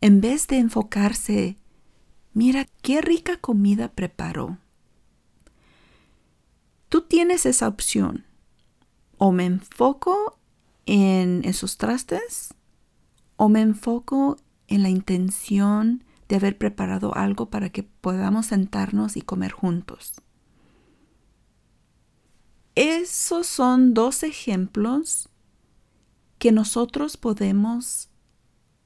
En 0.00 0.20
vez 0.20 0.48
de 0.48 0.58
enfocarse, 0.58 1.56
mira 2.32 2.66
qué 2.82 3.02
rica 3.02 3.36
comida 3.36 3.88
preparó. 3.88 4.58
Tú 6.88 7.02
tienes 7.02 7.46
esa 7.46 7.68
opción. 7.68 8.24
O 9.18 9.32
me 9.32 9.44
enfoco 9.44 10.38
en 10.86 11.44
esos 11.44 11.76
trastes 11.76 12.54
o 13.36 13.48
me 13.48 13.60
enfoco 13.60 14.36
en 14.66 14.82
la 14.82 14.88
intención 14.88 16.04
de 16.28 16.36
haber 16.36 16.56
preparado 16.56 17.14
algo 17.14 17.50
para 17.50 17.70
que 17.70 17.82
podamos 17.82 18.46
sentarnos 18.46 19.16
y 19.16 19.22
comer 19.22 19.52
juntos. 19.52 20.14
Esos 22.80 23.46
son 23.46 23.92
dos 23.92 24.22
ejemplos 24.22 25.28
que 26.38 26.50
nosotros 26.50 27.18
podemos 27.18 28.08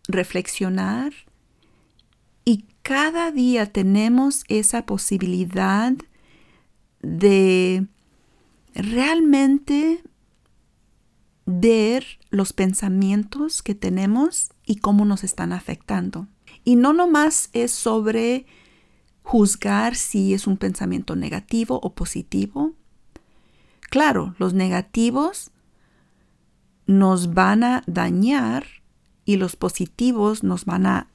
reflexionar 0.09 1.13
y 2.45 2.67
cada 2.83 3.31
día 3.31 3.73
tenemos 3.73 4.43
esa 4.49 4.85
posibilidad 4.85 5.93
de 7.03 7.87
realmente 8.75 10.03
ver 11.47 12.05
los 12.31 12.53
pensamientos 12.53 13.63
que 13.63 13.77
tenemos 13.77 14.51
y 14.67 14.79
cómo 14.79 15.05
nos 15.05 15.23
están 15.23 15.53
afectando. 15.53 16.27
Y 16.65 16.75
no 16.75 16.95
nomás 16.95 17.49
es 17.53 17.71
sobre 17.71 18.45
juzgar 19.23 19.95
si 19.95 20.35
es 20.35 20.49
un 20.49 20.57
pensamiento 20.57 21.15
negativo 21.15 21.79
o 21.81 21.95
positivo. 21.95 22.75
Claro, 23.95 24.35
los 24.41 24.55
negativos 24.55 25.53
nos 26.85 27.33
van 27.33 27.63
a 27.63 27.85
dañar 27.87 28.67
y 29.25 29.37
los 29.37 29.55
positivos 29.55 30.43
nos 30.43 30.65
van 30.65 30.87
a 30.87 31.07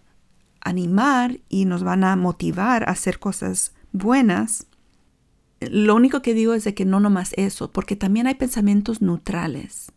animar 0.61 1.41
y 1.49 1.65
nos 1.65 1.83
van 1.83 2.05
a 2.05 2.15
motivar 2.15 2.87
a 2.87 2.93
hacer 2.93 3.19
cosas 3.19 3.73
buenas. 3.91 4.67
Lo 5.59 5.93
único 5.93 6.21
que 6.21 6.33
digo 6.33 6.53
es 6.53 6.63
de 6.63 6.73
que 6.73 6.85
no 6.85 7.01
nomás 7.01 7.33
eso, 7.35 7.69
porque 7.69 7.97
también 7.97 8.27
hay 8.27 8.35
pensamientos 8.35 9.01
neutrales. 9.01 9.91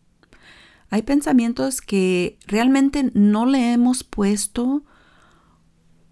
Hay 0.91 1.03
pensamientos 1.03 1.83
que 1.83 2.37
realmente 2.49 3.13
no 3.15 3.47
le 3.47 3.73
hemos 3.73 4.03
puesto 4.03 4.83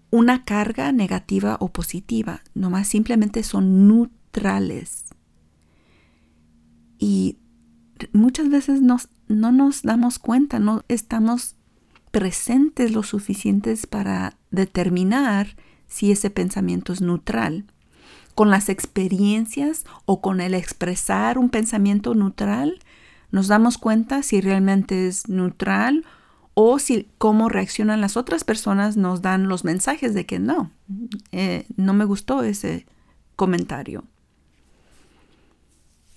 una 0.09 0.45
carga 0.45 0.93
negativa 0.93 1.57
o 1.59 1.67
positiva, 1.67 2.43
nomás 2.53 2.87
simplemente 2.87 3.43
son 3.43 3.89
neutrales. 3.89 5.10
Y 7.01 7.39
muchas 8.13 8.47
veces 8.49 8.79
no 8.81 9.51
nos 9.51 9.81
damos 9.81 10.19
cuenta, 10.19 10.59
no 10.59 10.83
estamos 10.87 11.55
presentes 12.11 12.91
lo 12.91 13.01
suficientes 13.01 13.87
para 13.87 14.37
determinar 14.51 15.55
si 15.87 16.11
ese 16.11 16.29
pensamiento 16.29 16.93
es 16.93 17.01
neutral. 17.01 17.65
Con 18.35 18.49
las 18.49 18.69
experiencias 18.69 19.85
o 20.05 20.21
con 20.21 20.41
el 20.41 20.53
expresar 20.53 21.37
un 21.39 21.49
pensamiento 21.49 22.13
neutral, 22.13 22.79
nos 23.31 23.47
damos 23.47 23.77
cuenta 23.77 24.21
si 24.21 24.39
realmente 24.39 25.07
es 25.07 25.27
neutral 25.27 26.05
o 26.53 26.79
si 26.79 27.09
cómo 27.17 27.49
reaccionan 27.49 27.99
las 27.99 28.15
otras 28.15 28.43
personas 28.43 28.95
nos 28.95 29.21
dan 29.21 29.47
los 29.47 29.63
mensajes 29.63 30.13
de 30.13 30.25
que 30.25 30.37
no, 30.37 30.69
eh, 31.31 31.65
no 31.77 31.93
me 31.93 32.05
gustó 32.05 32.43
ese 32.43 32.85
comentario. 33.35 34.03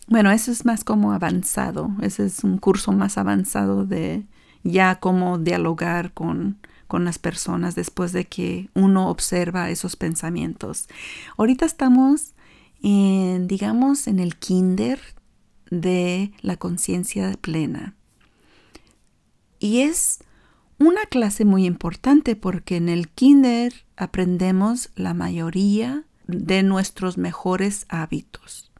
Bueno, 0.06 0.30
eso 0.30 0.52
es 0.52 0.64
más 0.64 0.84
como 0.84 1.12
avanzado, 1.12 1.90
ese 2.02 2.26
es 2.26 2.44
un 2.44 2.58
curso 2.58 2.92
más 2.92 3.16
avanzado 3.16 3.86
de 3.86 4.26
ya 4.62 5.00
cómo 5.00 5.38
dialogar 5.38 6.12
con, 6.12 6.58
con 6.86 7.04
las 7.04 7.18
personas 7.18 7.74
después 7.74 8.12
de 8.12 8.26
que 8.26 8.68
uno 8.74 9.08
observa 9.08 9.70
esos 9.70 9.96
pensamientos. 9.96 10.88
Ahorita 11.38 11.64
estamos 11.64 12.34
en, 12.82 13.46
digamos, 13.46 14.06
en 14.06 14.18
el 14.18 14.36
kinder 14.36 15.00
de 15.70 16.32
la 16.42 16.56
conciencia 16.56 17.32
plena. 17.40 17.94
Y 19.58 19.80
es 19.80 20.18
una 20.78 21.06
clase 21.06 21.46
muy 21.46 21.64
importante 21.64 22.36
porque 22.36 22.76
en 22.76 22.90
el 22.90 23.08
kinder 23.08 23.86
aprendemos 23.96 24.90
la 24.96 25.14
mayoría 25.14 26.04
de 26.26 26.62
nuestros 26.62 27.16
mejores 27.16 27.86
hábitos. 27.88 28.73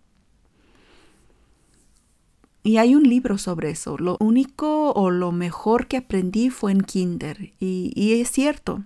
Y 2.67 2.79
hay 2.79 2.95
un 2.95 3.03
libro 3.03 3.37
sobre 3.37 3.71
eso. 3.71 3.99
Lo 3.99 4.17
único 4.21 4.91
o 4.93 5.11
lo 5.11 5.33
mejor 5.33 5.87
que 5.87 5.99
aprendí 5.99 6.49
fue 6.49 6.73
en 6.73 6.81
kinder. 6.81 7.53
Y, 7.61 8.21
es 8.21 8.31
cierto. 8.31 8.83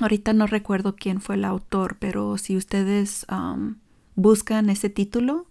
Ahorita 0.00 0.32
no 0.32 0.46
recuerdo 0.46 0.94
quién 0.94 1.20
fue 1.20 1.34
el 1.34 1.44
autor, 1.44 1.96
pero 1.98 2.38
si 2.38 2.56
ustedes 2.56 3.26
buscan 4.14 4.70
ese 4.70 4.88
título, 4.88 5.46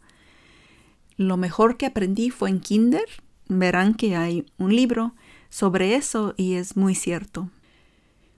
lo 1.17 1.35
mejor 1.35 1.75
que 1.75 1.87
aprendí 1.87 2.29
fue 2.29 2.49
en 2.49 2.61
kinder. 2.61 3.05
Verán 3.49 3.95
que 3.95 4.15
hay 4.15 4.45
un 4.57 4.73
libro 4.73 5.13
sobre 5.49 5.95
eso 5.95 6.33
y 6.37 6.53
es 6.53 6.77
muy 6.77 6.95
cierto. 6.95 7.49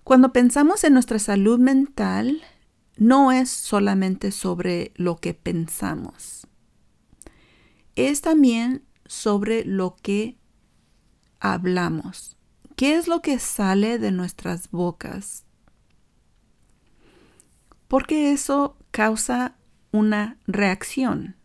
Cuando 0.03 0.33
pensamos 0.33 0.83
en 0.83 0.93
nuestra 0.93 1.19
salud 1.19 1.59
mental, 1.59 2.41
no 2.97 3.31
es 3.31 3.51
solamente 3.51 4.31
sobre 4.31 4.91
lo 4.95 5.17
que 5.17 5.35
pensamos. 5.35 6.47
Es 7.95 8.21
también 8.21 8.81
sobre 9.13 9.63
lo 9.63 9.95
que 10.01 10.37
hablamos. 11.39 12.35
¿Qué 12.75 12.95
es 12.95 13.07
lo 13.07 13.21
que 13.21 13.37
sale 13.37 13.99
de 13.99 14.11
nuestras 14.11 14.71
bocas? 14.71 15.45
Porque 17.87 18.31
eso 18.31 18.75
causa 18.89 19.55
una 19.91 20.39
reacción. 20.47 21.35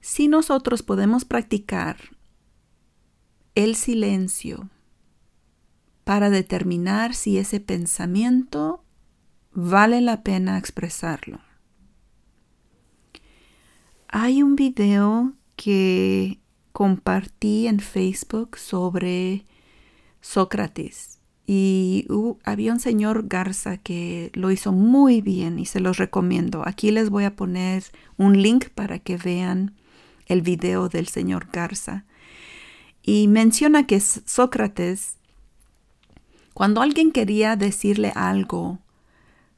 Si 0.00 0.26
nosotros 0.26 0.82
podemos 0.82 1.26
practicar 1.26 1.98
el 3.54 3.76
silencio 3.76 4.70
para 6.04 6.30
determinar 6.30 7.14
si 7.14 7.36
ese 7.36 7.60
pensamiento 7.60 8.82
vale 9.52 10.00
la 10.00 10.22
pena 10.22 10.56
expresarlo. 10.56 11.49
Hay 14.12 14.42
un 14.42 14.56
video 14.56 15.34
que 15.54 16.40
compartí 16.72 17.68
en 17.68 17.78
Facebook 17.78 18.58
sobre 18.58 19.44
Sócrates 20.20 21.20
y 21.46 22.08
había 22.42 22.72
un 22.72 22.80
señor 22.80 23.28
Garza 23.28 23.76
que 23.76 24.32
lo 24.34 24.50
hizo 24.50 24.72
muy 24.72 25.20
bien 25.20 25.60
y 25.60 25.66
se 25.66 25.78
los 25.78 25.98
recomiendo. 25.98 26.66
Aquí 26.66 26.90
les 26.90 27.08
voy 27.08 27.22
a 27.22 27.36
poner 27.36 27.84
un 28.16 28.42
link 28.42 28.70
para 28.70 28.98
que 28.98 29.16
vean 29.16 29.76
el 30.26 30.42
video 30.42 30.88
del 30.88 31.06
señor 31.06 31.46
Garza. 31.52 32.04
Y 33.04 33.28
menciona 33.28 33.86
que 33.86 34.00
Sócrates, 34.00 35.18
cuando 36.52 36.82
alguien 36.82 37.12
quería 37.12 37.54
decirle 37.54 38.10
algo 38.16 38.80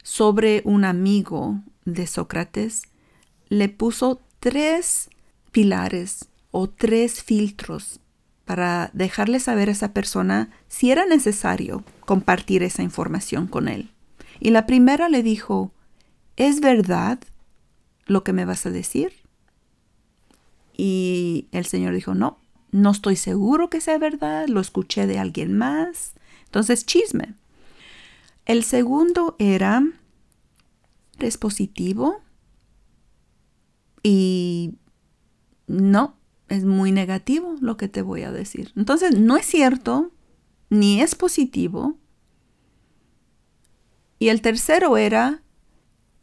sobre 0.03 0.61
un 0.63 0.85
amigo 0.85 1.59
de 1.85 2.05
Sócrates, 2.05 2.83
le 3.49 3.67
puso 3.69 4.21
tres 4.43 5.09
pilares 5.53 6.27
o 6.51 6.67
tres 6.67 7.23
filtros 7.23 8.01
para 8.43 8.89
dejarle 8.91 9.39
saber 9.39 9.69
a 9.69 9.71
esa 9.71 9.93
persona 9.93 10.49
si 10.67 10.91
era 10.91 11.05
necesario 11.05 11.85
compartir 12.01 12.61
esa 12.61 12.83
información 12.83 13.47
con 13.47 13.69
él. 13.69 13.89
Y 14.41 14.49
la 14.49 14.65
primera 14.65 15.07
le 15.07 15.23
dijo, 15.23 15.71
¿es 16.35 16.59
verdad 16.59 17.19
lo 18.05 18.25
que 18.25 18.33
me 18.33 18.43
vas 18.43 18.65
a 18.65 18.69
decir? 18.69 19.13
Y 20.75 21.47
el 21.53 21.65
Señor 21.65 21.93
dijo, 21.93 22.13
no, 22.13 22.37
no 22.71 22.91
estoy 22.91 23.15
seguro 23.15 23.69
que 23.69 23.79
sea 23.79 23.97
verdad, 23.97 24.49
lo 24.49 24.59
escuché 24.59 25.07
de 25.07 25.19
alguien 25.19 25.57
más. 25.57 26.15
Entonces, 26.47 26.85
chisme. 26.85 27.33
El 28.45 28.65
segundo 28.65 29.37
era, 29.39 29.87
¿es 31.19 31.37
positivo? 31.37 32.19
Y 34.03 34.75
no, 35.65 36.17
es 36.49 36.65
muy 36.65 36.91
negativo 36.91 37.55
lo 37.61 37.77
que 37.77 37.87
te 37.87 38.01
voy 38.01 38.23
a 38.23 38.31
decir. 38.31 38.73
Entonces, 38.75 39.17
no 39.17 39.37
es 39.37 39.45
cierto, 39.45 40.11
ni 40.69 41.01
es 41.01 41.15
positivo. 41.15 41.97
Y 44.19 44.27
el 44.27 44.41
tercero 44.41 44.97
era, 44.97 45.41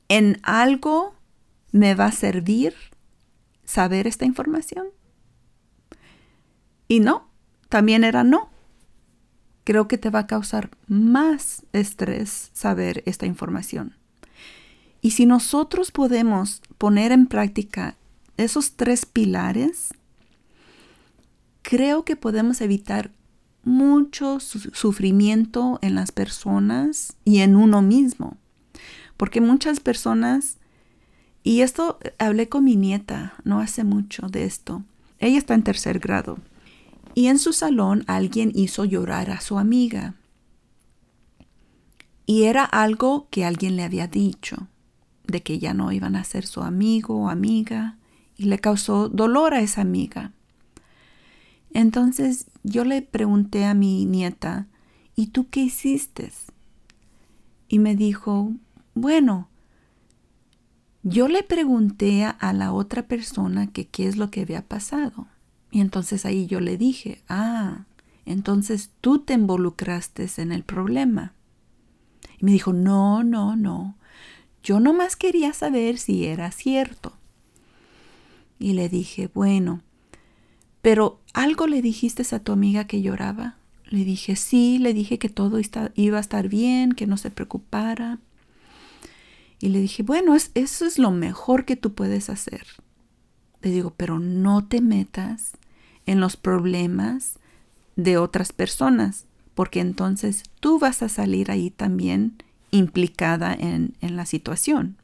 en 0.08 0.38
algo 0.42 1.14
me 1.72 1.94
va 1.94 2.06
a 2.06 2.12
servir 2.12 2.74
saber 3.64 4.06
esta 4.06 4.24
información. 4.24 4.88
Y 6.88 7.00
no, 7.00 7.30
también 7.68 8.04
era 8.04 8.24
no. 8.24 8.50
Creo 9.64 9.86
que 9.86 9.98
te 9.98 10.10
va 10.10 10.20
a 10.20 10.26
causar 10.26 10.70
más 10.88 11.64
estrés 11.72 12.50
saber 12.52 13.02
esta 13.06 13.26
información. 13.26 13.99
Y 15.00 15.12
si 15.12 15.26
nosotros 15.26 15.92
podemos 15.92 16.62
poner 16.78 17.12
en 17.12 17.26
práctica 17.26 17.96
esos 18.36 18.72
tres 18.72 19.06
pilares, 19.06 19.94
creo 21.62 22.04
que 22.04 22.16
podemos 22.16 22.60
evitar 22.60 23.10
mucho 23.62 24.40
sufrimiento 24.40 25.78
en 25.82 25.94
las 25.94 26.12
personas 26.12 27.16
y 27.24 27.40
en 27.40 27.56
uno 27.56 27.82
mismo. 27.82 28.36
Porque 29.16 29.40
muchas 29.40 29.80
personas, 29.80 30.58
y 31.42 31.60
esto 31.60 31.98
hablé 32.18 32.48
con 32.48 32.64
mi 32.64 32.76
nieta 32.76 33.34
no 33.44 33.60
hace 33.60 33.84
mucho 33.84 34.28
de 34.28 34.44
esto, 34.44 34.82
ella 35.18 35.38
está 35.38 35.54
en 35.54 35.62
tercer 35.62 35.98
grado, 35.98 36.38
y 37.14 37.26
en 37.26 37.38
su 37.38 37.52
salón 37.52 38.04
alguien 38.06 38.52
hizo 38.54 38.84
llorar 38.84 39.30
a 39.30 39.40
su 39.40 39.58
amiga. 39.58 40.14
Y 42.24 42.44
era 42.44 42.64
algo 42.64 43.28
que 43.30 43.44
alguien 43.44 43.76
le 43.76 43.82
había 43.82 44.06
dicho, 44.06 44.68
de 45.30 45.42
que 45.42 45.58
ya 45.58 45.74
no 45.74 45.92
iban 45.92 46.16
a 46.16 46.24
ser 46.24 46.46
su 46.46 46.62
amigo 46.62 47.16
o 47.16 47.28
amiga, 47.28 47.98
y 48.36 48.44
le 48.44 48.58
causó 48.58 49.08
dolor 49.08 49.54
a 49.54 49.60
esa 49.60 49.82
amiga. 49.82 50.32
Entonces 51.72 52.46
yo 52.62 52.84
le 52.84 53.02
pregunté 53.02 53.64
a 53.64 53.74
mi 53.74 54.04
nieta, 54.04 54.66
¿y 55.14 55.28
tú 55.28 55.48
qué 55.50 55.60
hiciste? 55.60 56.32
Y 57.68 57.78
me 57.78 57.94
dijo, 57.94 58.52
bueno, 58.94 59.48
yo 61.02 61.28
le 61.28 61.42
pregunté 61.42 62.24
a 62.24 62.52
la 62.52 62.72
otra 62.72 63.06
persona 63.06 63.68
que 63.68 63.86
qué 63.86 64.08
es 64.08 64.16
lo 64.16 64.30
que 64.30 64.42
había 64.42 64.62
pasado. 64.66 65.28
Y 65.70 65.80
entonces 65.80 66.26
ahí 66.26 66.46
yo 66.46 66.60
le 66.60 66.76
dije, 66.76 67.22
ah, 67.28 67.84
entonces 68.26 68.90
tú 69.00 69.20
te 69.20 69.34
involucraste 69.34 70.28
en 70.38 70.52
el 70.52 70.62
problema. 70.62 71.34
Y 72.38 72.44
me 72.44 72.52
dijo, 72.52 72.72
no, 72.72 73.22
no, 73.22 73.56
no. 73.56 73.96
Yo 74.62 74.80
nomás 74.80 75.16
quería 75.16 75.52
saber 75.52 75.98
si 75.98 76.26
era 76.26 76.50
cierto. 76.50 77.12
Y 78.58 78.74
le 78.74 78.88
dije, 78.88 79.30
bueno, 79.32 79.82
pero 80.82 81.20
algo 81.32 81.66
le 81.66 81.82
dijiste 81.82 82.22
a 82.34 82.40
tu 82.40 82.52
amiga 82.52 82.86
que 82.86 83.02
lloraba. 83.02 83.56
Le 83.86 84.04
dije, 84.04 84.36
sí, 84.36 84.78
le 84.78 84.94
dije 84.94 85.18
que 85.18 85.28
todo 85.28 85.58
iba 85.94 86.18
a 86.18 86.20
estar 86.20 86.48
bien, 86.48 86.92
que 86.92 87.06
no 87.06 87.16
se 87.16 87.30
preocupara. 87.30 88.18
Y 89.58 89.68
le 89.68 89.80
dije, 89.80 90.02
bueno, 90.02 90.34
eso 90.34 90.86
es 90.86 90.98
lo 90.98 91.10
mejor 91.10 91.64
que 91.64 91.76
tú 91.76 91.94
puedes 91.94 92.30
hacer. 92.30 92.66
Le 93.62 93.70
digo, 93.70 93.92
pero 93.96 94.18
no 94.18 94.66
te 94.66 94.80
metas 94.80 95.52
en 96.06 96.20
los 96.20 96.36
problemas 96.36 97.38
de 97.96 98.16
otras 98.16 98.52
personas, 98.52 99.26
porque 99.54 99.80
entonces 99.80 100.44
tú 100.60 100.78
vas 100.78 101.02
a 101.02 101.08
salir 101.08 101.50
ahí 101.50 101.70
también 101.70 102.42
implicada 102.70 103.54
en, 103.54 103.96
en 104.00 104.16
la 104.16 104.26
situación. 104.26 104.96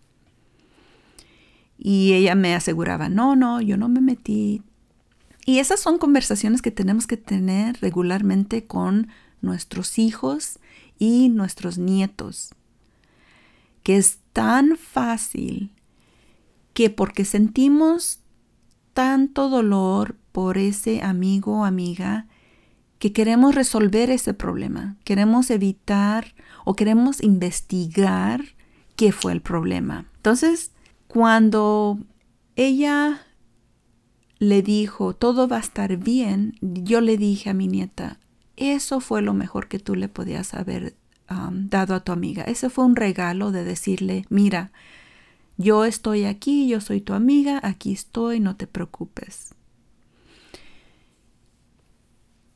Y 1.78 2.14
ella 2.14 2.34
me 2.34 2.54
aseguraba, 2.54 3.08
no, 3.08 3.36
no, 3.36 3.60
yo 3.60 3.76
no 3.76 3.88
me 3.88 4.00
metí, 4.00 4.62
y 5.46 5.60
esas 5.60 5.78
son 5.78 5.98
conversaciones 5.98 6.60
que 6.60 6.72
tenemos 6.72 7.06
que 7.06 7.16
tener 7.16 7.78
regularmente 7.80 8.66
con 8.66 9.08
nuestros 9.40 9.96
hijos 9.96 10.58
y 10.98 11.28
nuestros 11.28 11.78
nietos. 11.78 12.50
Que 13.84 13.96
es 13.96 14.18
tan 14.32 14.76
fácil 14.76 15.70
que 16.74 16.90
porque 16.90 17.24
sentimos 17.24 18.18
tanto 18.92 19.48
dolor 19.48 20.16
por 20.32 20.58
ese 20.58 21.02
amigo 21.02 21.60
o 21.60 21.64
amiga, 21.64 22.26
que 22.98 23.12
queremos 23.12 23.54
resolver 23.54 24.10
ese 24.10 24.34
problema, 24.34 24.96
queremos 25.04 25.50
evitar 25.50 26.34
o 26.68 26.74
queremos 26.74 27.22
investigar 27.22 28.42
qué 28.96 29.12
fue 29.12 29.32
el 29.32 29.40
problema. 29.40 30.10
Entonces, 30.16 30.72
cuando 31.06 32.00
ella 32.56 33.24
le 34.40 34.62
dijo, 34.62 35.14
todo 35.14 35.46
va 35.46 35.58
a 35.58 35.60
estar 35.60 35.96
bien, 35.96 36.58
yo 36.60 37.00
le 37.00 37.16
dije 37.18 37.50
a 37.50 37.54
mi 37.54 37.68
nieta, 37.68 38.18
eso 38.56 38.98
fue 38.98 39.22
lo 39.22 39.32
mejor 39.32 39.68
que 39.68 39.78
tú 39.78 39.94
le 39.94 40.08
podías 40.08 40.54
haber 40.54 40.96
um, 41.30 41.68
dado 41.68 41.94
a 41.94 42.00
tu 42.00 42.10
amiga. 42.10 42.42
Ese 42.42 42.68
fue 42.68 42.84
un 42.84 42.96
regalo 42.96 43.52
de 43.52 43.62
decirle, 43.62 44.26
mira, 44.28 44.72
yo 45.58 45.84
estoy 45.84 46.24
aquí, 46.24 46.66
yo 46.66 46.80
soy 46.80 47.00
tu 47.00 47.12
amiga, 47.12 47.60
aquí 47.62 47.92
estoy, 47.92 48.40
no 48.40 48.56
te 48.56 48.66
preocupes. 48.66 49.54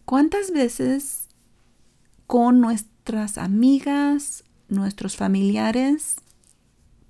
¿Cuántas 0.04 0.50
veces 0.50 1.28
con 2.26 2.58
nuestras 3.00 3.38
amigas, 3.38 4.44
nuestros 4.68 5.16
familiares, 5.16 6.16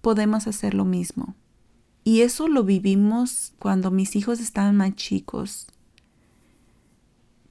podemos 0.01 0.47
hacer 0.47 0.73
lo 0.73 0.85
mismo? 0.85 1.35
Y 2.05 2.21
eso 2.21 2.47
lo 2.47 2.63
vivimos 2.63 3.55
cuando 3.59 3.91
mis 3.91 4.15
hijos 4.15 4.39
estaban 4.39 4.77
más 4.77 4.95
chicos, 4.95 5.67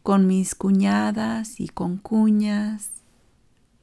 con 0.03 0.25
mis 0.25 0.55
cuñadas 0.55 1.59
y 1.59 1.67
con 1.67 1.97
cuñas. 1.97 2.91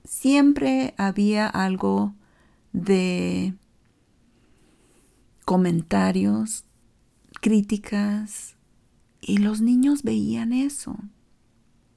Siempre 0.04 0.94
había 0.96 1.46
algo 1.48 2.14
de 2.72 3.52
comentarios, 5.44 6.64
críticas, 7.42 8.56
y 9.20 9.36
los 9.36 9.60
niños 9.60 10.02
veían 10.02 10.54
eso. 10.54 10.96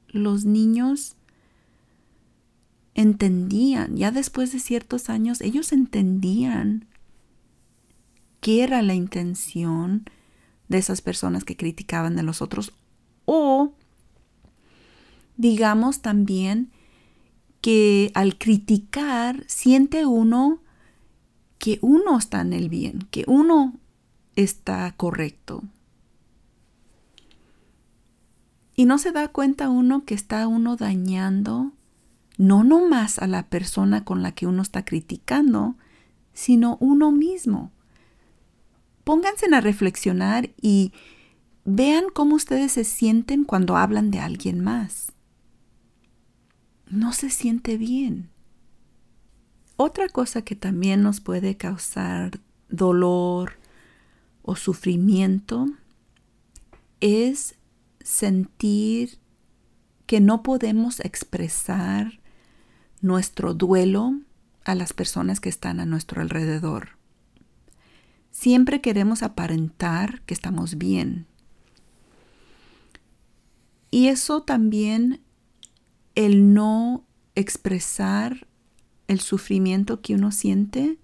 Los 0.10 0.43
niños 0.43 1.15
entendían, 2.95 3.95
ya 3.95 4.12
después 4.12 4.52
de 4.52 4.60
ciertos 4.60 5.10
años, 5.10 5.41
ellos 5.41 5.71
entendían 5.71 6.88
qué 8.41 8.63
era 8.63 8.82
la 8.82 8.95
intención 8.95 10.06
de 10.67 10.78
esas 10.78 11.02
personas 11.02 11.43
que 11.43 11.58
criticaban 11.58 12.15
de 12.15 12.23
los 12.23 12.41
otros 12.41 12.73
o 13.25 13.73
digamos 15.36 16.02
también 16.02 16.71
que 17.62 18.12
al 18.13 18.38
criticar 18.38 19.43
siente 19.47 20.06
uno 20.06 20.62
que 21.58 21.78
uno 21.82 22.17
está 22.17 22.41
en 22.41 22.54
el 22.54 22.69
bien, 22.69 23.08
que 23.12 23.25
uno 23.28 23.78
está 24.36 24.91
correcto. 24.95 25.63
Y 28.75 28.86
no 28.86 28.97
se 28.97 29.12
da 29.12 29.28
cuenta 29.28 29.69
uno 29.69 30.06
que 30.06 30.13
está 30.13 30.47
uno 30.47 30.78
dañando 30.78 31.73
no 32.39 32.63
nomás 32.63 33.19
a 33.19 33.28
la 33.28 33.43
persona 33.47 34.04
con 34.04 34.23
la 34.23 34.32
que 34.32 34.47
uno 34.47 34.63
está 34.63 34.84
criticando, 34.84 35.75
sino 36.34 36.78
uno 36.80 37.12
mismo 37.12 37.71
pónganse 39.10 39.47
a 39.52 39.60
reflexionar 39.60 40.52
y 40.62 40.93
vean 41.65 42.10
cómo 42.13 42.36
ustedes 42.36 42.73
se 42.73 42.84
sienten 42.84 43.43
cuando 43.43 43.75
hablan 43.75 44.12
de 44.12 44.19
alguien 44.19 44.63
más. 44.63 45.13
No 46.86 47.12
se 47.12 47.32
siente 47.32 47.78
bien. 47.78 48.30
Otra 49.78 50.10
cosa 50.10 50.43
que 50.43 50.56
también 50.56 51.02
nos 51.02 51.21
puede 51.21 51.58
causar 51.58 52.39
dolor 52.69 53.54
o 54.43 54.56
sufrimiento 54.56 55.65
es 56.99 57.56
sentir 58.02 59.17
que 60.06 60.19
no 60.19 60.43
podemos 60.43 60.99
expresar 60.99 62.18
nuestro 63.02 63.54
duelo 63.54 64.20
a 64.66 64.76
las 64.76 64.94
personas 64.94 65.40
que 65.40 65.50
están 65.50 65.80
a 65.80 65.86
nuestro 65.86 66.22
alrededor. 66.22 66.90
Siempre 68.32 68.82
queremos 68.82 69.24
aparentar 69.24 70.22
que 70.22 70.34
estamos 70.34 70.78
bien. 70.78 71.26
Y 73.92 74.08
eso 74.08 74.44
también, 74.44 75.22
el 76.16 76.54
no 76.54 77.04
expresar 77.36 78.48
el 79.08 79.20
sufrimiento 79.20 80.02
que 80.02 80.14
uno 80.14 80.32
siente, 80.32 81.00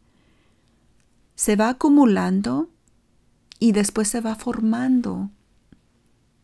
se 1.36 1.56
va 1.56 1.70
acumulando 1.70 2.70
y 3.60 3.72
después 3.72 4.08
se 4.08 4.22
va 4.22 4.36
formando 4.36 5.32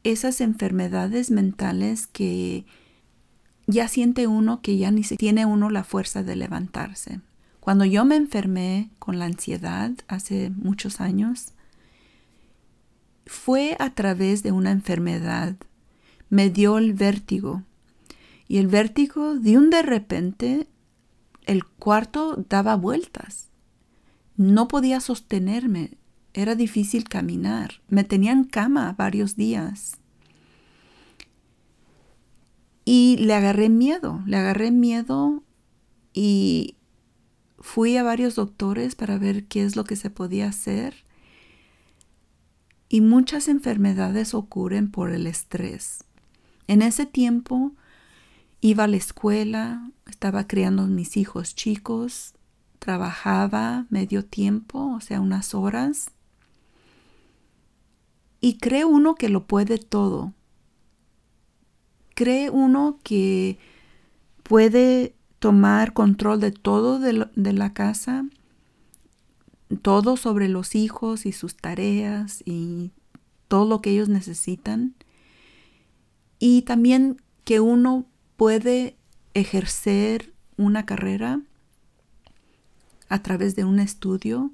esas 0.03 0.41
enfermedades 0.41 1.29
mentales 1.29 2.07
que 2.07 2.65
ya 3.67 3.87
siente 3.87 4.27
uno 4.27 4.61
que 4.61 4.77
ya 4.77 4.91
ni 4.91 5.03
se 5.03 5.17
tiene 5.17 5.45
uno 5.45 5.69
la 5.69 5.83
fuerza 5.83 6.23
de 6.23 6.35
levantarse. 6.35 7.21
Cuando 7.59 7.85
yo 7.85 8.05
me 8.05 8.15
enfermé 8.15 8.89
con 8.99 9.19
la 9.19 9.25
ansiedad 9.25 9.91
hace 10.07 10.49
muchos 10.49 10.99
años, 10.99 11.53
fue 13.25 13.77
a 13.79 13.91
través 13.91 14.43
de 14.43 14.51
una 14.51 14.71
enfermedad. 14.71 15.55
Me 16.29 16.49
dio 16.49 16.77
el 16.77 16.93
vértigo. 16.93 17.63
Y 18.47 18.57
el 18.57 18.67
vértigo, 18.67 19.35
de 19.35 19.57
un 19.57 19.69
de 19.69 19.83
repente, 19.83 20.67
el 21.45 21.63
cuarto 21.65 22.43
daba 22.49 22.75
vueltas. 22.75 23.49
No 24.35 24.67
podía 24.67 24.99
sostenerme. 24.99 25.97
Era 26.33 26.55
difícil 26.55 27.07
caminar. 27.07 27.81
Me 27.87 28.03
tenía 28.03 28.31
en 28.31 28.43
cama 28.43 28.93
varios 28.97 29.35
días. 29.35 30.00
Y 32.93 33.15
le 33.15 33.35
agarré 33.35 33.69
miedo. 33.69 34.21
Le 34.25 34.35
agarré 34.35 34.69
miedo 34.69 35.45
y 36.11 36.75
fui 37.57 37.95
a 37.95 38.03
varios 38.03 38.35
doctores 38.35 38.95
para 38.95 39.17
ver 39.17 39.45
qué 39.45 39.63
es 39.63 39.77
lo 39.77 39.85
que 39.85 39.95
se 39.95 40.09
podía 40.09 40.49
hacer. 40.49 41.05
Y 42.89 42.99
muchas 42.99 43.47
enfermedades 43.47 44.33
ocurren 44.33 44.91
por 44.91 45.11
el 45.11 45.25
estrés. 45.25 46.03
En 46.67 46.81
ese 46.81 47.05
tiempo 47.05 47.71
iba 48.59 48.83
a 48.83 48.87
la 48.87 48.97
escuela, 48.97 49.89
estaba 50.05 50.45
criando 50.45 50.83
a 50.83 50.87
mis 50.87 51.15
hijos 51.15 51.55
chicos, 51.55 52.33
trabajaba 52.79 53.85
medio 53.89 54.25
tiempo, 54.25 54.93
o 54.93 54.99
sea, 54.99 55.21
unas 55.21 55.55
horas. 55.55 56.11
Y 58.41 58.57
cree 58.57 58.83
uno 58.83 59.15
que 59.15 59.29
lo 59.29 59.47
puede 59.47 59.77
todo. 59.77 60.33
Cree 62.21 62.51
uno 62.51 62.99
que 63.01 63.57
puede 64.43 65.15
tomar 65.39 65.93
control 65.93 66.39
de 66.39 66.51
todo 66.51 66.99
de, 66.99 67.27
de, 67.35 67.53
la 67.53 67.73
casa, 67.73 68.25
todo 69.81 70.17
sobre 70.17 70.47
los 70.47 70.75
hijos 70.75 71.25
y 71.25 71.31
sus 71.31 71.55
tareas 71.55 72.43
y 72.45 72.91
todo 73.47 73.67
lo 73.67 73.81
que 73.81 73.89
ellos 73.89 74.07
necesitan. 74.07 74.93
Y 76.37 76.61
también 76.61 77.19
que 77.43 77.59
uno 77.59 78.05
puede 78.37 78.97
ejercer 79.33 80.31
una 80.57 80.85
carrera 80.85 81.41
a 83.09 83.23
través 83.23 83.55
de 83.55 83.65
un 83.65 83.79
estudio 83.79 84.51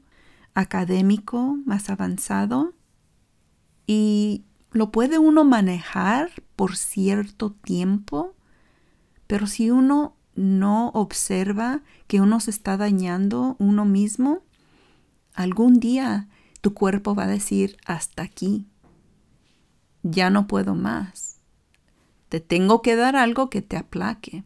académico 0.53 1.57
más 1.65 1.89
avanzado 1.89 2.71
y 3.87 4.45
lo 4.71 4.91
puede 4.91 5.17
uno 5.17 5.43
manejar 5.43 6.31
por 6.55 6.75
cierto 6.75 7.51
tiempo, 7.51 8.35
pero 9.27 9.47
si 9.47 9.69
uno 9.69 10.15
no 10.35 10.89
observa 10.89 11.81
que 12.07 12.21
uno 12.21 12.39
se 12.39 12.51
está 12.51 12.77
dañando 12.77 13.55
uno 13.59 13.85
mismo, 13.85 14.43
algún 15.33 15.79
día 15.79 16.27
tu 16.61 16.73
cuerpo 16.73 17.15
va 17.15 17.23
a 17.23 17.27
decir 17.27 17.77
hasta 17.85 18.23
aquí. 18.23 18.65
Ya 20.03 20.29
no 20.29 20.47
puedo 20.47 20.75
más. 20.75 21.39
Te 22.29 22.39
tengo 22.39 22.81
que 22.81 22.95
dar 22.95 23.15
algo 23.15 23.49
que 23.49 23.61
te 23.61 23.77
aplaque. 23.77 24.43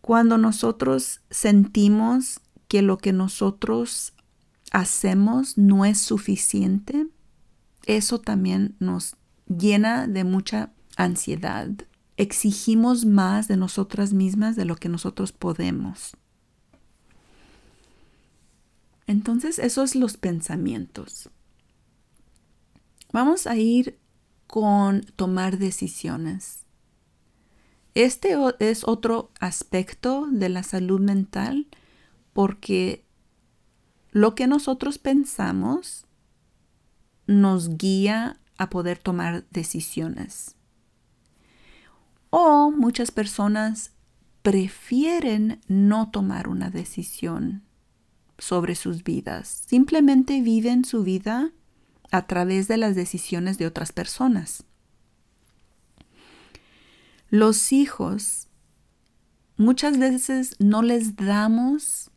Cuando 0.00 0.38
nosotros 0.38 1.22
sentimos 1.30 2.40
que 2.68 2.82
lo 2.82 2.98
que 2.98 3.12
nosotros 3.12 4.14
hacemos 4.70 5.56
no 5.56 5.84
es 5.84 5.98
suficiente, 5.98 7.06
eso 7.86 8.20
también 8.20 8.76
nos 8.78 9.16
llena 9.46 10.06
de 10.06 10.24
mucha 10.24 10.72
ansiedad 10.96 11.68
exigimos 12.16 13.04
más 13.04 13.48
de 13.48 13.56
nosotras 13.56 14.12
mismas 14.12 14.56
de 14.56 14.64
lo 14.64 14.76
que 14.76 14.88
nosotros 14.88 15.32
podemos. 15.32 16.16
Entonces, 19.06 19.58
esos 19.58 19.94
los 19.94 20.16
pensamientos. 20.16 21.28
Vamos 23.12 23.46
a 23.46 23.56
ir 23.56 23.98
con 24.46 25.02
tomar 25.16 25.58
decisiones. 25.58 26.64
Este 27.94 28.36
es 28.58 28.84
otro 28.84 29.30
aspecto 29.40 30.26
de 30.30 30.48
la 30.48 30.62
salud 30.62 31.00
mental 31.00 31.68
porque 32.32 33.04
lo 34.10 34.34
que 34.34 34.46
nosotros 34.46 34.98
pensamos 34.98 36.06
nos 37.26 37.76
guía 37.76 38.38
a 38.58 38.70
poder 38.70 38.98
tomar 38.98 39.44
decisiones. 39.50 40.56
O 42.30 42.70
muchas 42.70 43.10
personas 43.10 43.92
prefieren 44.42 45.60
no 45.68 46.10
tomar 46.10 46.48
una 46.48 46.70
decisión 46.70 47.62
sobre 48.38 48.74
sus 48.74 49.04
vidas. 49.04 49.64
Simplemente 49.66 50.40
viven 50.40 50.84
su 50.84 51.02
vida 51.02 51.52
a 52.10 52.26
través 52.26 52.68
de 52.68 52.76
las 52.76 52.94
decisiones 52.94 53.58
de 53.58 53.66
otras 53.66 53.92
personas. 53.92 54.64
Los 57.30 57.72
hijos 57.72 58.48
muchas 59.56 59.98
veces 59.98 60.56
no 60.58 60.82
les 60.82 61.16
damos 61.16 62.10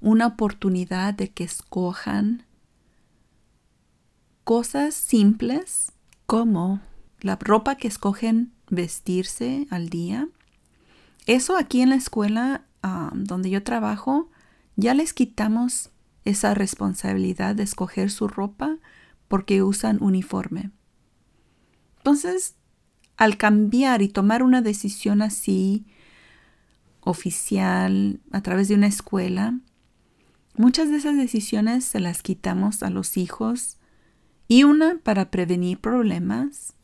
una 0.00 0.26
oportunidad 0.26 1.14
de 1.14 1.30
que 1.30 1.44
escojan 1.44 2.45
cosas 4.46 4.94
simples 4.94 5.90
como 6.26 6.80
la 7.20 7.34
ropa 7.34 7.74
que 7.74 7.88
escogen 7.88 8.52
vestirse 8.70 9.66
al 9.70 9.88
día. 9.88 10.28
Eso 11.26 11.56
aquí 11.56 11.80
en 11.80 11.88
la 11.88 11.96
escuela 11.96 12.64
donde 13.12 13.50
yo 13.50 13.64
trabajo, 13.64 14.30
ya 14.76 14.94
les 14.94 15.12
quitamos 15.14 15.90
esa 16.24 16.54
responsabilidad 16.54 17.56
de 17.56 17.64
escoger 17.64 18.08
su 18.08 18.28
ropa 18.28 18.76
porque 19.26 19.64
usan 19.64 19.98
uniforme. 20.00 20.70
Entonces, 21.96 22.54
al 23.16 23.38
cambiar 23.38 24.00
y 24.00 24.08
tomar 24.08 24.44
una 24.44 24.62
decisión 24.62 25.22
así, 25.22 25.86
oficial, 27.00 28.20
a 28.30 28.42
través 28.42 28.68
de 28.68 28.76
una 28.76 28.86
escuela, 28.86 29.58
muchas 30.56 30.88
de 30.88 30.98
esas 30.98 31.16
decisiones 31.16 31.84
se 31.84 31.98
las 31.98 32.22
quitamos 32.22 32.84
a 32.84 32.90
los 32.90 33.16
hijos 33.16 33.78
y 34.48 34.64
una 34.64 34.98
para 35.02 35.30
prevenir 35.30 35.80
problemas 35.80 36.74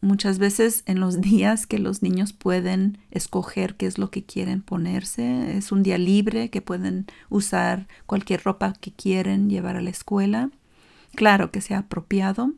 muchas 0.00 0.38
veces 0.38 0.82
en 0.86 1.00
los 1.00 1.20
días 1.20 1.66
que 1.66 1.78
los 1.78 2.02
niños 2.02 2.32
pueden 2.32 2.98
escoger 3.10 3.76
qué 3.76 3.86
es 3.86 3.98
lo 3.98 4.10
que 4.10 4.24
quieren 4.24 4.62
ponerse. 4.62 5.56
Es 5.56 5.72
un 5.72 5.82
día 5.82 5.98
libre 5.98 6.50
que 6.50 6.62
pueden 6.62 7.06
usar 7.28 7.88
cualquier 8.06 8.42
ropa 8.42 8.72
que 8.80 8.92
quieren 8.92 9.50
llevar 9.50 9.76
a 9.76 9.82
la 9.82 9.90
escuela. 9.90 10.50
Claro 11.14 11.50
que 11.50 11.60
sea 11.60 11.78
apropiado. 11.78 12.52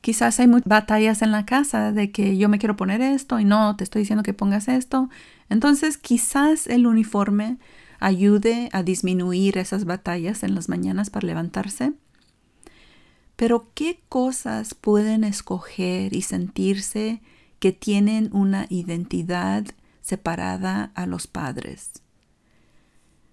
Quizás 0.00 0.40
hay 0.40 0.48
batallas 0.64 1.20
en 1.20 1.30
la 1.30 1.44
casa 1.44 1.92
de 1.92 2.10
que 2.10 2.38
yo 2.38 2.48
me 2.48 2.58
quiero 2.58 2.74
poner 2.74 3.02
esto 3.02 3.38
y 3.38 3.44
no, 3.44 3.76
te 3.76 3.84
estoy 3.84 4.00
diciendo 4.00 4.22
que 4.22 4.32
pongas 4.32 4.66
esto. 4.68 5.10
Entonces 5.50 5.98
quizás 5.98 6.66
el 6.66 6.86
uniforme 6.86 7.58
ayude 8.00 8.68
a 8.72 8.82
disminuir 8.82 9.58
esas 9.58 9.84
batallas 9.84 10.42
en 10.42 10.54
las 10.54 10.68
mañanas 10.68 11.10
para 11.10 11.26
levantarse. 11.26 11.92
Pero 13.36 13.70
¿qué 13.74 14.00
cosas 14.08 14.74
pueden 14.74 15.22
escoger 15.22 16.14
y 16.14 16.22
sentirse 16.22 17.22
que 17.58 17.72
tienen 17.72 18.30
una 18.32 18.66
identidad 18.68 19.64
separada 20.00 20.92
a 20.94 21.06
los 21.06 21.26
padres? 21.26 22.02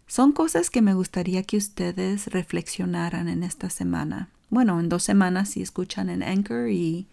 Son 0.06 0.32
cosas 0.32 0.70
que 0.70 0.82
me 0.82 0.94
gustaría 0.94 1.44
que 1.44 1.58
ustedes 1.58 2.28
reflexionaran 2.28 3.28
en 3.28 3.44
esta 3.44 3.70
semana. 3.70 4.30
Bueno, 4.50 4.80
en 4.80 4.88
dos 4.88 5.04
semanas 5.04 5.50
si 5.50 5.62
escuchan 5.62 6.10
en 6.10 6.24
Anchor 6.24 6.70
y 6.70 7.08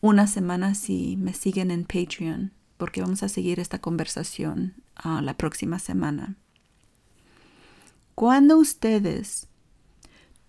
una 0.00 0.26
semana 0.26 0.74
si 0.74 1.16
me 1.18 1.34
siguen 1.34 1.70
en 1.70 1.84
Patreon, 1.84 2.52
porque 2.78 3.02
vamos 3.02 3.22
a 3.22 3.28
seguir 3.28 3.60
esta 3.60 3.78
conversación 3.80 4.72
uh, 5.04 5.20
la 5.20 5.36
próxima 5.36 5.78
semana. 5.78 6.36
Cuando 8.20 8.58
ustedes 8.58 9.48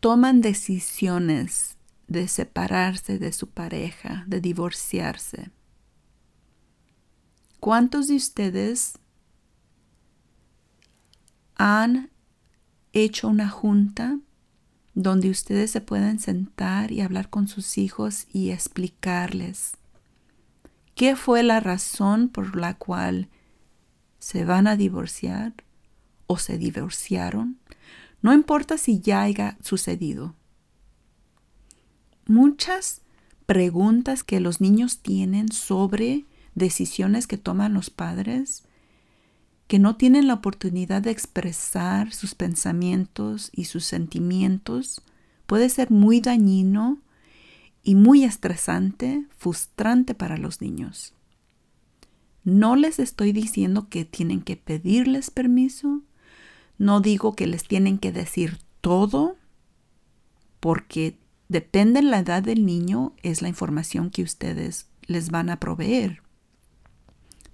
toman 0.01 0.41
decisiones 0.41 1.77
de 2.09 2.27
separarse 2.27 3.17
de 3.17 3.31
su 3.31 3.47
pareja, 3.47 4.25
de 4.27 4.41
divorciarse. 4.41 5.51
¿Cuántos 7.61 8.09
de 8.09 8.15
ustedes 8.15 8.99
han 11.55 12.09
hecho 12.91 13.29
una 13.29 13.47
junta 13.47 14.19
donde 14.93 15.29
ustedes 15.29 15.71
se 15.71 15.79
pueden 15.79 16.19
sentar 16.19 16.91
y 16.91 16.99
hablar 16.99 17.29
con 17.29 17.47
sus 17.47 17.77
hijos 17.77 18.27
y 18.33 18.49
explicarles 18.49 19.77
qué 20.93 21.15
fue 21.15 21.41
la 21.41 21.61
razón 21.61 22.27
por 22.27 22.57
la 22.57 22.73
cual 22.73 23.29
se 24.19 24.43
van 24.43 24.67
a 24.67 24.75
divorciar 24.75 25.53
o 26.31 26.37
se 26.37 26.57
divorciaron? 26.57 27.59
No 28.21 28.33
importa 28.33 28.77
si 28.77 29.01
ya 29.01 29.23
haya 29.23 29.57
sucedido. 29.61 30.33
Muchas 32.25 33.01
preguntas 33.45 34.23
que 34.23 34.39
los 34.39 34.61
niños 34.61 34.99
tienen 34.99 35.51
sobre 35.51 36.25
decisiones 36.55 37.27
que 37.27 37.37
toman 37.37 37.73
los 37.73 37.89
padres, 37.89 38.63
que 39.67 39.77
no 39.77 39.97
tienen 39.97 40.27
la 40.27 40.35
oportunidad 40.35 41.01
de 41.01 41.11
expresar 41.11 42.13
sus 42.13 42.33
pensamientos 42.33 43.49
y 43.53 43.65
sus 43.65 43.83
sentimientos, 43.83 45.01
puede 45.47 45.67
ser 45.67 45.91
muy 45.91 46.21
dañino 46.21 46.99
y 47.83 47.95
muy 47.95 48.23
estresante, 48.23 49.25
frustrante 49.37 50.13
para 50.13 50.37
los 50.37 50.61
niños. 50.61 51.13
No 52.45 52.77
les 52.77 52.99
estoy 52.99 53.33
diciendo 53.33 53.89
que 53.89 54.05
tienen 54.05 54.39
que 54.41 54.55
pedirles 54.55 55.29
permiso, 55.29 56.03
no 56.81 56.99
digo 56.99 57.35
que 57.35 57.45
les 57.45 57.67
tienen 57.67 57.99
que 57.99 58.11
decir 58.11 58.57
todo, 58.81 59.37
porque 60.59 61.15
depende 61.47 62.01
de 62.01 62.07
la 62.07 62.17
edad 62.17 62.41
del 62.41 62.65
niño, 62.65 63.13
es 63.21 63.43
la 63.43 63.49
información 63.49 64.09
que 64.09 64.23
ustedes 64.23 64.87
les 65.05 65.29
van 65.29 65.51
a 65.51 65.59
proveer. 65.59 66.23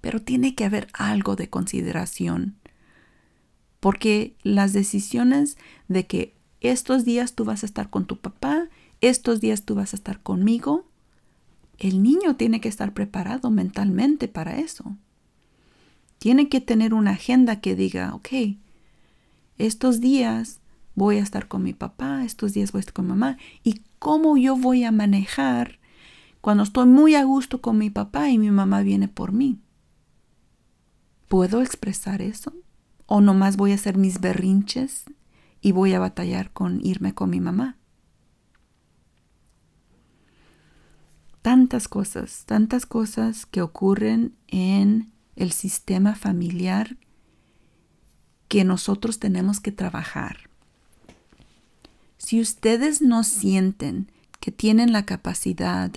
pero 0.00 0.22
tiene 0.22 0.54
que 0.54 0.64
haber 0.64 0.88
algo 0.94 1.36
de 1.36 1.50
consideración. 1.50 2.56
Porque 3.80 4.34
las 4.42 4.72
decisiones 4.72 5.58
de 5.88 6.06
que 6.06 6.34
estos 6.60 7.04
días 7.04 7.34
tú 7.34 7.44
vas 7.44 7.64
a 7.64 7.66
estar 7.66 7.90
con 7.90 8.06
tu 8.06 8.18
papá, 8.18 8.68
estos 9.02 9.42
días 9.42 9.64
tú 9.64 9.74
vas 9.74 9.92
a 9.92 9.96
estar 9.96 10.22
conmigo, 10.22 10.86
el 11.78 12.02
niño 12.02 12.36
tiene 12.36 12.62
que 12.62 12.68
estar 12.68 12.94
preparado 12.94 13.50
mentalmente 13.50 14.28
para 14.28 14.58
eso. 14.58 14.96
Tiene 16.18 16.48
que 16.48 16.62
tener 16.62 16.94
una 16.94 17.10
agenda 17.10 17.60
que 17.60 17.74
diga, 17.74 18.14
ok, 18.14 18.28
estos 19.58 20.00
días 20.00 20.60
voy 20.94 21.18
a 21.18 21.22
estar 21.22 21.48
con 21.48 21.62
mi 21.62 21.74
papá, 21.74 22.24
estos 22.24 22.54
días 22.54 22.72
voy 22.72 22.78
a 22.78 22.80
estar 22.80 22.94
con 22.94 23.08
mamá, 23.08 23.38
y 23.62 23.82
cómo 23.98 24.36
yo 24.36 24.56
voy 24.56 24.84
a 24.84 24.92
manejar 24.92 25.78
cuando 26.40 26.62
estoy 26.62 26.86
muy 26.86 27.14
a 27.14 27.24
gusto 27.24 27.60
con 27.60 27.78
mi 27.78 27.90
papá 27.90 28.30
y 28.30 28.38
mi 28.38 28.50
mamá 28.50 28.80
viene 28.82 29.08
por 29.08 29.32
mí. 29.32 29.60
¿Puedo 31.28 31.60
expresar 31.62 32.22
eso? 32.22 32.54
¿O 33.06 33.20
nomás 33.20 33.56
voy 33.56 33.72
a 33.72 33.74
hacer 33.74 33.98
mis 33.98 34.20
berrinches 34.20 35.04
y 35.60 35.72
voy 35.72 35.92
a 35.92 36.00
batallar 36.00 36.52
con 36.52 36.84
irme 36.84 37.14
con 37.14 37.30
mi 37.30 37.40
mamá? 37.40 37.76
Tantas 41.42 41.88
cosas, 41.88 42.44
tantas 42.46 42.86
cosas 42.86 43.46
que 43.46 43.62
ocurren 43.62 44.34
en 44.48 45.12
el 45.36 45.52
sistema 45.52 46.14
familiar 46.14 46.96
que 48.48 48.64
nosotros 48.64 49.18
tenemos 49.18 49.60
que 49.60 49.72
trabajar. 49.72 50.48
Si 52.16 52.40
ustedes 52.40 53.00
no 53.00 53.22
sienten 53.22 54.10
que 54.40 54.50
tienen 54.50 54.92
la 54.92 55.04
capacidad 55.04 55.90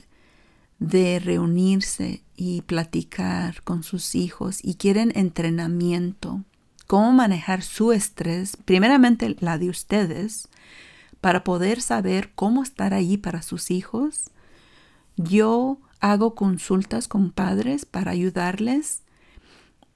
de 0.80 1.20
reunirse 1.20 2.24
y 2.36 2.62
platicar 2.62 3.62
con 3.64 3.84
sus 3.84 4.16
hijos 4.16 4.60
y 4.64 4.76
quieren 4.76 5.12
entrenamiento, 5.16 6.44
cómo 6.88 7.12
manejar 7.14 7.62
su 7.62 7.92
estrés, 7.92 8.58
primeramente 8.66 9.36
la 9.40 9.58
de 9.58 9.70
ustedes, 9.70 10.48
para 11.22 11.44
poder 11.44 11.82
saber 11.82 12.32
cómo 12.34 12.64
estar 12.64 12.94
ahí 12.94 13.18
para 13.18 13.44
sus 13.44 13.70
hijos, 13.70 14.32
yo 15.18 15.78
hago 16.00 16.34
consultas 16.34 17.08
con 17.08 17.32
padres 17.32 17.86
para 17.86 18.12
ayudarles 18.12 19.04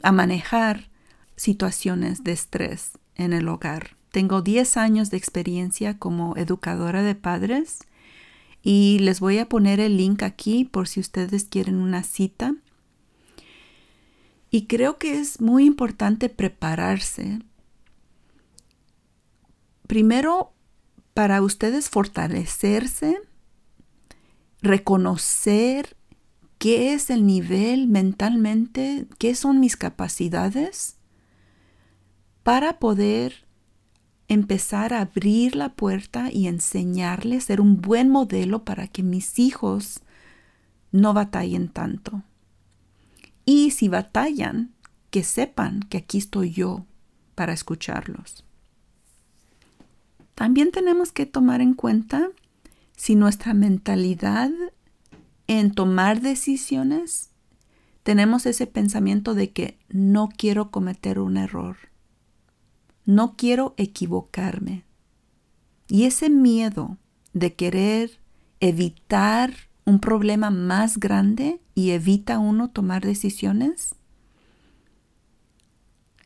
a 0.04 0.12
manejar 0.12 0.88
situaciones 1.36 2.24
de 2.24 2.32
estrés 2.32 2.91
en 3.15 3.34
el 3.34 3.48
hogar. 3.48 3.95
Tengo 4.12 4.41
10 4.41 4.78
años 4.78 5.10
de 5.10 5.17
experiencia 5.17 5.98
como 5.98 6.38
educadora 6.38 7.02
de 7.04 7.15
padres 7.15 7.80
y 8.62 9.00
les 9.00 9.19
voy 9.19 9.38
a 9.38 9.50
poner 9.50 9.80
el 9.80 9.98
link 9.98 10.24
aquí 10.24 10.65
por 10.65 10.88
si 10.88 11.00
ustedes 11.00 11.45
quieren 11.45 11.76
una 11.76 12.04
cita. 12.04 12.56
Y 14.50 14.67
creo 14.67 14.98
que 14.98 15.19
es 15.19 15.41
muy 15.41 15.65
importante 15.65 16.30
prepararse. 16.30 17.39
Primero, 19.86 20.54
para 21.13 21.41
ustedes 21.41 21.89
fortalecerse, 21.89 23.19
reconocer 24.62 25.95
qué 26.58 26.93
es 26.93 27.10
el 27.10 27.26
nivel 27.26 27.88
mentalmente, 27.88 29.06
qué 29.19 29.36
son 29.36 29.60
mis 29.60 29.78
capacidades, 29.78 30.95
para 32.45 32.77
poder 32.77 33.43
empezar 34.27 34.93
a 34.93 35.01
abrir 35.01 35.55
la 35.55 35.69
puerta 35.69 36.29
y 36.31 36.45
enseñarles, 36.45 37.45
ser 37.45 37.60
un 37.60 37.81
buen 37.81 38.12
modelo 38.12 38.63
para 38.63 38.88
que 38.88 39.01
mis 39.01 39.39
hijos 39.39 40.01
no 40.91 41.15
batallen 41.15 41.69
tanto. 41.69 42.21
Y 43.45 43.71
si 43.71 43.88
batallan, 43.88 44.75
que 45.10 45.23
sepan 45.23 45.79
que 45.89 45.97
aquí 45.97 46.19
estoy 46.19 46.51
yo 46.51 46.86
para 47.34 47.51
escucharlos. 47.51 48.45
También 50.36 50.71
tenemos 50.71 51.12
que 51.12 51.25
tomar 51.25 51.62
en 51.62 51.73
cuenta 51.73 52.29
si 52.95 53.15
nuestra 53.15 53.55
mentalidad 53.55 54.51
en 55.47 55.71
tomar 55.71 56.21
decisiones 56.21 57.31
tenemos 58.03 58.45
ese 58.45 58.67
pensamiento 58.67 59.34
de 59.34 59.49
que 59.49 59.79
no 59.89 60.29
quiero 60.29 60.69
cometer 60.69 61.17
un 61.17 61.38
error 61.38 61.94
no 63.06 63.36
quiero 63.36 63.74
equivocarme. 63.78 64.84
Y 65.88 66.06
ese 66.06 66.30
miedo 66.30 66.98
de 67.34 67.54
querer 67.54 68.20
evitar 68.60 69.54
un 69.86 70.00
problema 70.00 70.50
más 70.50 70.98
grande 70.98 71.62
y 71.76 71.91
evita 71.91 72.39
uno 72.39 72.70
tomar 72.70 73.04
decisiones, 73.04 73.96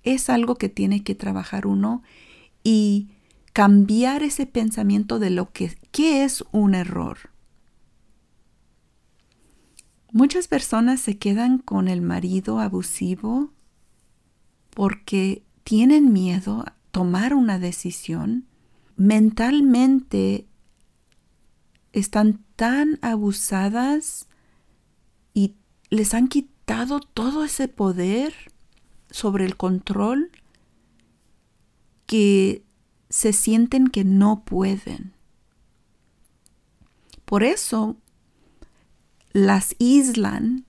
es 0.04 0.30
algo 0.30 0.56
que 0.56 0.70
tiene 0.70 1.04
que 1.04 1.16
trabajar 1.16 1.68
uno 1.68 2.04
y 2.64 3.10
cambiar 3.52 4.24
ese 4.24 4.46
pensamiento 4.46 5.20
de 5.20 5.30
lo 5.30 5.52
que 5.52 5.78
¿qué 5.92 6.24
es 6.24 6.44
un 6.52 6.76
error. 6.76 7.18
Muchas 10.12 10.48
personas 10.48 11.02
se 11.02 11.18
quedan 11.18 11.60
con 11.60 11.88
el 11.88 12.02
marido 12.02 12.60
abusivo 12.60 13.52
porque 14.72 15.44
tienen 15.70 16.12
miedo 16.12 16.62
a 16.62 16.74
tomar 16.90 17.36
una 17.36 17.60
decisión, 17.60 18.48
mentalmente 18.96 20.48
están 21.94 22.44
tan 22.56 22.98
abusadas 23.04 24.28
y 25.36 25.54
les 25.92 26.16
han 26.16 26.28
quitado 26.28 27.00
todo 27.00 27.44
ese 27.44 27.68
poder 27.68 28.34
sobre 29.12 29.46
el 29.46 29.58
control 29.58 30.32
que 32.08 32.64
se 33.12 33.32
sienten 33.32 33.90
que 33.90 34.04
no 34.04 34.44
pueden. 34.46 35.14
Por 37.26 37.44
eso 37.44 37.96
las 39.34 39.76
islan 39.78 40.66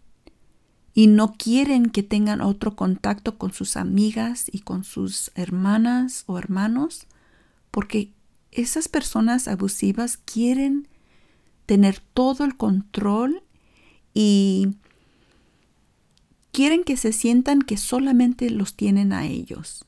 y 0.94 1.06
no 1.06 1.34
quieren 1.34 1.86
que 1.86 2.02
tengan 2.02 2.40
otro 2.40 2.74
contacto 2.74 3.38
con 3.38 3.52
sus 3.52 3.76
amigas 3.76 4.46
y 4.50 4.60
con 4.60 4.84
sus 4.84 5.30
hermanas 5.34 6.24
o 6.26 6.38
hermanos, 6.38 7.06
porque 7.70 8.12
esas 8.50 8.88
personas 8.88 9.46
abusivas 9.46 10.16
quieren 10.16 10.88
tener 11.66 12.00
todo 12.14 12.44
el 12.44 12.56
control 12.56 13.42
y 14.12 14.74
quieren 16.52 16.82
que 16.82 16.96
se 16.96 17.12
sientan 17.12 17.62
que 17.62 17.76
solamente 17.76 18.50
los 18.50 18.74
tienen 18.74 19.12
a 19.12 19.26
ellos. 19.26 19.84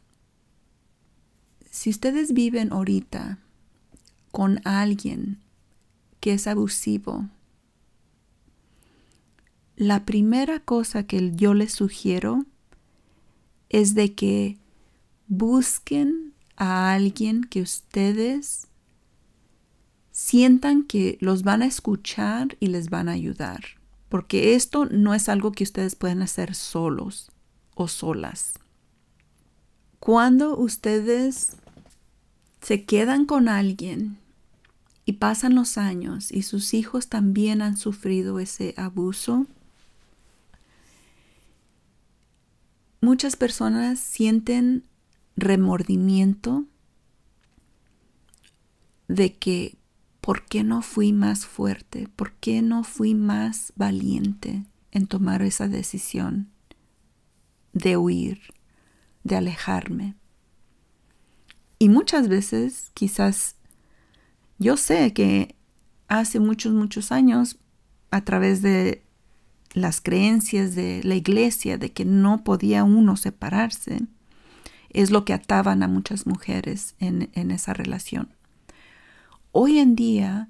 Si 1.70 1.90
ustedes 1.90 2.32
viven 2.32 2.72
ahorita 2.72 3.38
con 4.30 4.60
alguien 4.64 5.38
que 6.20 6.34
es 6.34 6.46
abusivo, 6.46 7.28
la 9.76 10.04
primera 10.04 10.60
cosa 10.60 11.04
que 11.04 11.32
yo 11.34 11.54
les 11.54 11.72
sugiero 11.72 12.44
es 13.68 13.94
de 13.94 14.14
que 14.14 14.58
busquen 15.28 16.34
a 16.56 16.92
alguien 16.92 17.42
que 17.44 17.62
ustedes 17.62 18.68
sientan 20.10 20.84
que 20.84 21.16
los 21.20 21.42
van 21.42 21.62
a 21.62 21.66
escuchar 21.66 22.56
y 22.60 22.66
les 22.66 22.90
van 22.90 23.08
a 23.08 23.12
ayudar, 23.12 23.64
porque 24.08 24.54
esto 24.54 24.84
no 24.84 25.14
es 25.14 25.28
algo 25.28 25.52
que 25.52 25.64
ustedes 25.64 25.96
pueden 25.96 26.22
hacer 26.22 26.54
solos 26.54 27.32
o 27.74 27.88
solas. 27.88 28.54
Cuando 29.98 30.56
ustedes 30.56 31.56
se 32.60 32.84
quedan 32.84 33.24
con 33.24 33.48
alguien 33.48 34.18
y 35.04 35.14
pasan 35.14 35.54
los 35.54 35.78
años 35.78 36.30
y 36.30 36.42
sus 36.42 36.74
hijos 36.74 37.08
también 37.08 37.62
han 37.62 37.76
sufrido 37.76 38.38
ese 38.38 38.74
abuso, 38.76 39.46
Muchas 43.04 43.34
personas 43.34 43.98
sienten 43.98 44.84
remordimiento 45.34 46.66
de 49.08 49.34
que 49.34 49.76
¿por 50.20 50.44
qué 50.44 50.62
no 50.62 50.82
fui 50.82 51.12
más 51.12 51.44
fuerte? 51.44 52.08
¿Por 52.14 52.32
qué 52.34 52.62
no 52.62 52.84
fui 52.84 53.16
más 53.16 53.72
valiente 53.74 54.66
en 54.92 55.08
tomar 55.08 55.42
esa 55.42 55.66
decisión 55.66 56.52
de 57.72 57.96
huir, 57.96 58.40
de 59.24 59.34
alejarme? 59.34 60.14
Y 61.80 61.88
muchas 61.88 62.28
veces, 62.28 62.92
quizás, 62.94 63.56
yo 64.60 64.76
sé 64.76 65.12
que 65.12 65.56
hace 66.06 66.38
muchos, 66.38 66.72
muchos 66.72 67.10
años, 67.10 67.58
a 68.12 68.24
través 68.24 68.62
de 68.62 69.02
las 69.74 70.00
creencias 70.00 70.74
de 70.74 71.02
la 71.02 71.14
iglesia 71.14 71.78
de 71.78 71.92
que 71.92 72.04
no 72.04 72.44
podía 72.44 72.84
uno 72.84 73.16
separarse, 73.16 74.02
es 74.90 75.10
lo 75.10 75.24
que 75.24 75.32
ataban 75.32 75.82
a 75.82 75.88
muchas 75.88 76.26
mujeres 76.26 76.94
en, 76.98 77.30
en 77.32 77.50
esa 77.50 77.72
relación. 77.72 78.28
Hoy 79.52 79.78
en 79.78 79.96
día, 79.96 80.48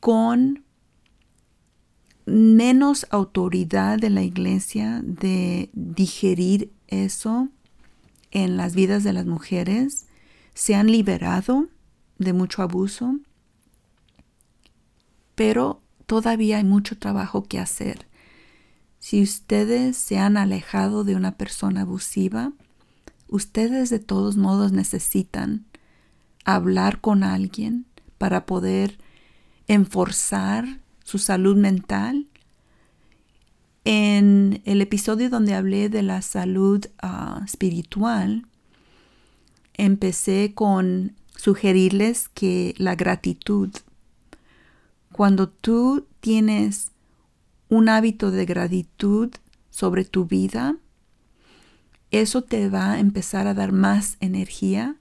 con 0.00 0.64
menos 2.26 3.06
autoridad 3.10 3.98
de 3.98 4.10
la 4.10 4.22
iglesia 4.22 5.00
de 5.04 5.70
digerir 5.72 6.72
eso 6.88 7.48
en 8.30 8.56
las 8.56 8.74
vidas 8.74 9.04
de 9.04 9.12
las 9.12 9.26
mujeres, 9.26 10.06
se 10.54 10.74
han 10.74 10.90
liberado 10.90 11.68
de 12.18 12.32
mucho 12.32 12.62
abuso, 12.62 13.18
pero 15.34 15.83
todavía 16.06 16.58
hay 16.58 16.64
mucho 16.64 16.98
trabajo 16.98 17.44
que 17.44 17.58
hacer. 17.58 18.06
Si 18.98 19.22
ustedes 19.22 19.96
se 19.96 20.18
han 20.18 20.36
alejado 20.36 21.04
de 21.04 21.14
una 21.16 21.36
persona 21.36 21.82
abusiva, 21.82 22.52
ustedes 23.28 23.90
de 23.90 23.98
todos 23.98 24.36
modos 24.36 24.72
necesitan 24.72 25.64
hablar 26.44 27.00
con 27.00 27.22
alguien 27.22 27.86
para 28.18 28.46
poder 28.46 28.98
enforzar 29.68 30.80
su 31.04 31.18
salud 31.18 31.56
mental. 31.56 32.26
En 33.84 34.62
el 34.64 34.80
episodio 34.80 35.28
donde 35.28 35.54
hablé 35.54 35.88
de 35.90 36.02
la 36.02 36.22
salud 36.22 36.86
ah, 37.02 37.42
espiritual, 37.44 38.46
empecé 39.74 40.52
con 40.54 41.12
sugerirles 41.36 42.28
que 42.28 42.74
la 42.78 42.94
gratitud, 42.94 43.70
cuando 45.14 45.48
tú 45.48 46.08
tienes 46.18 46.90
un 47.68 47.88
hábito 47.88 48.32
de 48.32 48.46
gratitud 48.46 49.30
sobre 49.70 50.04
tu 50.04 50.24
vida, 50.24 50.76
eso 52.10 52.42
te 52.42 52.68
va 52.68 52.94
a 52.94 52.98
empezar 52.98 53.46
a 53.46 53.54
dar 53.54 53.70
más 53.70 54.16
energía 54.18 54.96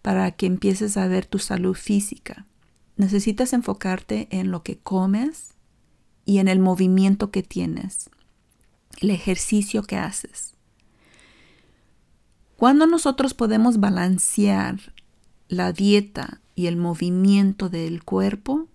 para 0.00 0.30
que 0.30 0.46
empieces 0.46 0.96
a 0.96 1.08
ver 1.08 1.26
tu 1.26 1.40
salud 1.40 1.74
física. 1.74 2.46
Necesitas 2.96 3.52
enfocarte 3.52 4.28
en 4.30 4.52
lo 4.52 4.62
que 4.62 4.78
comes 4.78 5.54
y 6.24 6.38
en 6.38 6.46
el 6.46 6.60
movimiento 6.60 7.32
que 7.32 7.42
tienes, 7.42 8.10
el 9.00 9.10
ejercicio 9.10 9.82
que 9.82 9.96
haces. 9.96 10.54
Cuando 12.56 12.86
nosotros 12.86 13.34
podemos 13.34 13.80
balancear 13.80 14.94
la 15.48 15.72
dieta 15.72 16.42
y 16.54 16.68
el 16.68 16.76
movimiento 16.76 17.68
del 17.68 18.04
cuerpo, 18.04 18.68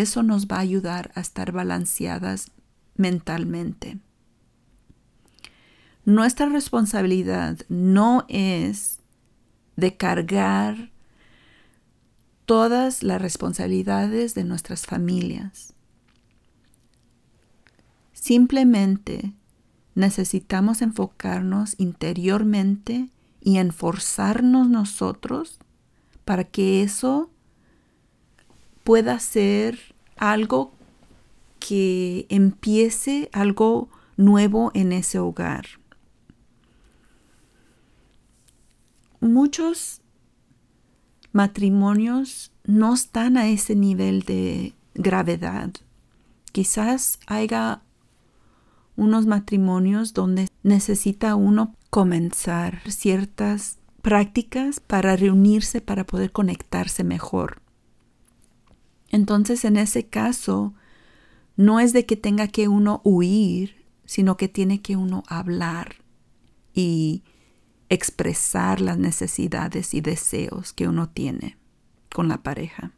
eso 0.00 0.22
nos 0.22 0.46
va 0.46 0.56
a 0.56 0.60
ayudar 0.60 1.12
a 1.14 1.20
estar 1.20 1.52
balanceadas 1.52 2.50
mentalmente. 2.96 3.98
Nuestra 6.04 6.46
responsabilidad 6.46 7.58
no 7.68 8.24
es 8.28 9.00
de 9.76 9.96
cargar 9.96 10.90
todas 12.46 13.02
las 13.02 13.22
responsabilidades 13.22 14.34
de 14.34 14.44
nuestras 14.44 14.86
familias. 14.86 15.74
Simplemente 18.12 19.32
necesitamos 19.94 20.82
enfocarnos 20.82 21.74
interiormente 21.78 23.10
y 23.40 23.58
enforzarnos 23.58 24.68
nosotros 24.68 25.58
para 26.24 26.44
que 26.44 26.82
eso 26.82 27.31
pueda 28.84 29.18
ser 29.18 29.78
algo 30.16 30.72
que 31.58 32.26
empiece 32.28 33.30
algo 33.32 33.88
nuevo 34.16 34.70
en 34.74 34.92
ese 34.92 35.18
hogar. 35.18 35.66
muchos 39.22 40.02
matrimonios 41.32 42.52
no 42.64 42.92
están 42.92 43.36
a 43.36 43.48
ese 43.48 43.74
nivel 43.74 44.22
de 44.22 44.74
gravedad. 44.94 45.70
Quizás 46.50 47.18
haya 47.26 47.82
unos 48.96 49.26
matrimonios 49.26 50.12
donde 50.12 50.48
necesita 50.62 51.34
uno 51.34 51.74
comenzar 51.88 52.82
ciertas 52.90 53.78
prácticas 54.02 54.80
para 54.80 55.16
reunirse 55.16 55.80
para 55.80 56.04
poder 56.04 56.32
conectarse 56.32 57.04
mejor. 57.04 57.61
Entonces, 59.12 59.64
en 59.64 59.76
ese 59.76 60.06
caso, 60.06 60.74
no 61.56 61.78
es 61.78 61.92
de 61.92 62.06
que 62.06 62.16
tenga 62.16 62.48
que 62.48 62.66
uno 62.66 63.00
huir, 63.04 63.84
sino 64.04 64.36
que 64.36 64.48
tiene 64.48 64.80
que 64.80 64.96
uno 64.96 65.22
hablar 65.28 65.96
y 66.74 67.22
expresar 67.88 68.80
las 68.80 68.98
necesidades 68.98 69.92
y 69.94 70.00
deseos 70.00 70.72
que 70.72 70.88
uno 70.88 71.10
tiene 71.10 71.58
con 72.12 72.28
la 72.28 72.42
pareja. 72.42 72.92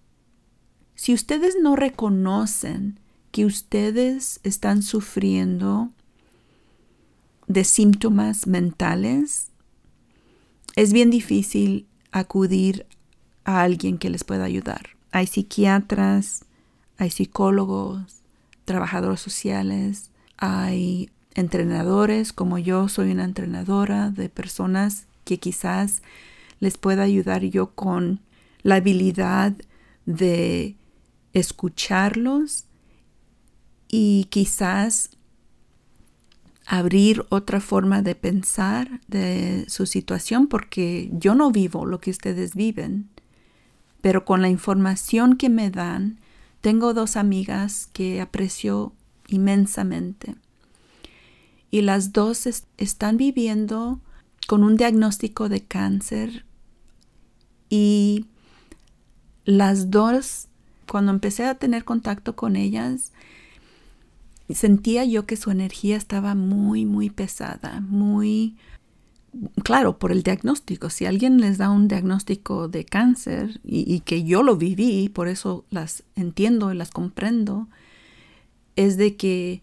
Si 0.94 1.12
ustedes 1.12 1.56
no 1.60 1.74
reconocen 1.74 3.00
que 3.32 3.44
ustedes 3.44 4.38
están 4.44 4.82
sufriendo 4.82 5.90
de 7.48 7.64
síntomas 7.64 8.46
mentales, 8.46 9.50
es 10.76 10.92
bien 10.92 11.10
difícil 11.10 11.88
acudir 12.12 12.86
a 13.44 13.62
alguien 13.62 13.98
que 13.98 14.10
les 14.10 14.22
pueda 14.22 14.44
ayudar. 14.44 14.93
Hay 15.14 15.28
psiquiatras, 15.28 16.44
hay 16.98 17.08
psicólogos, 17.08 18.24
trabajadores 18.64 19.20
sociales, 19.20 20.10
hay 20.38 21.08
entrenadores 21.34 22.32
como 22.32 22.58
yo 22.58 22.88
soy 22.88 23.12
una 23.12 23.22
entrenadora 23.22 24.10
de 24.10 24.28
personas 24.28 25.06
que 25.24 25.38
quizás 25.38 26.02
les 26.58 26.78
pueda 26.78 27.04
ayudar 27.04 27.44
yo 27.44 27.76
con 27.76 28.22
la 28.64 28.74
habilidad 28.74 29.54
de 30.04 30.74
escucharlos 31.32 32.64
y 33.86 34.26
quizás 34.30 35.10
abrir 36.66 37.24
otra 37.28 37.60
forma 37.60 38.02
de 38.02 38.16
pensar 38.16 39.00
de 39.06 39.64
su 39.68 39.86
situación 39.86 40.48
porque 40.48 41.08
yo 41.12 41.36
no 41.36 41.52
vivo 41.52 41.86
lo 41.86 42.00
que 42.00 42.10
ustedes 42.10 42.56
viven, 42.56 43.10
pero 44.04 44.26
con 44.26 44.42
la 44.42 44.50
información 44.50 45.38
que 45.38 45.48
me 45.48 45.70
dan, 45.70 46.18
tengo 46.60 46.92
dos 46.92 47.16
amigas 47.16 47.88
que 47.94 48.20
aprecio 48.20 48.92
inmensamente. 49.28 50.34
Y 51.70 51.80
las 51.80 52.12
dos 52.12 52.46
están 52.76 53.16
viviendo 53.16 54.00
con 54.46 54.62
un 54.62 54.76
diagnóstico 54.76 55.48
de 55.48 55.62
cáncer 55.62 56.44
y 57.70 58.26
las 59.46 59.90
dos, 59.90 60.48
cuando 60.86 61.10
empecé 61.10 61.46
a 61.46 61.54
tener 61.54 61.86
contacto 61.86 62.36
con 62.36 62.56
ellas, 62.56 63.10
sentía 64.50 65.06
yo 65.06 65.24
que 65.24 65.36
su 65.38 65.50
energía 65.50 65.96
estaba 65.96 66.34
muy, 66.34 66.84
muy 66.84 67.08
pesada, 67.08 67.80
muy, 67.80 68.58
claro, 69.62 69.98
por 69.98 70.12
el 70.12 70.22
diagnóstico. 70.22 70.90
Si 70.90 71.06
alguien 71.06 71.40
les 71.40 71.58
da 71.58 71.70
un 71.70 71.88
diagnóstico 71.88 72.68
de 72.68 72.84
cáncer 72.84 73.60
y, 73.64 74.00
que 74.00 74.24
yo 74.24 74.42
lo 74.42 74.56
viví, 74.56 75.08
por 75.08 75.28
eso 75.28 75.64
las 75.70 76.04
entiendo 76.16 76.72
y 76.72 76.76
las 76.76 76.90
comprendo, 76.90 77.68
es 78.76 78.96
de 78.96 79.16
que 79.16 79.62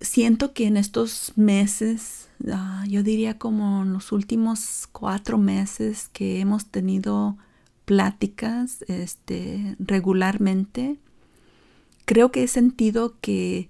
siento 0.00 0.52
que 0.52 0.66
en 0.66 0.76
estos 0.76 1.32
meses, 1.36 2.28
ah, 2.52 2.84
yo 2.88 3.02
diría 3.02 3.38
como 3.38 3.82
en 3.82 3.92
los 3.92 4.12
últimos 4.12 4.88
cuatro 4.92 5.38
meses 5.38 6.08
que 6.12 6.40
hemos 6.40 6.66
tenido 6.66 7.36
pláticas 7.84 8.84
este, 8.88 9.76
regularmente, 9.78 10.98
creo 12.04 12.32
que 12.32 12.44
he 12.44 12.48
sentido 12.48 13.16
que, 13.20 13.68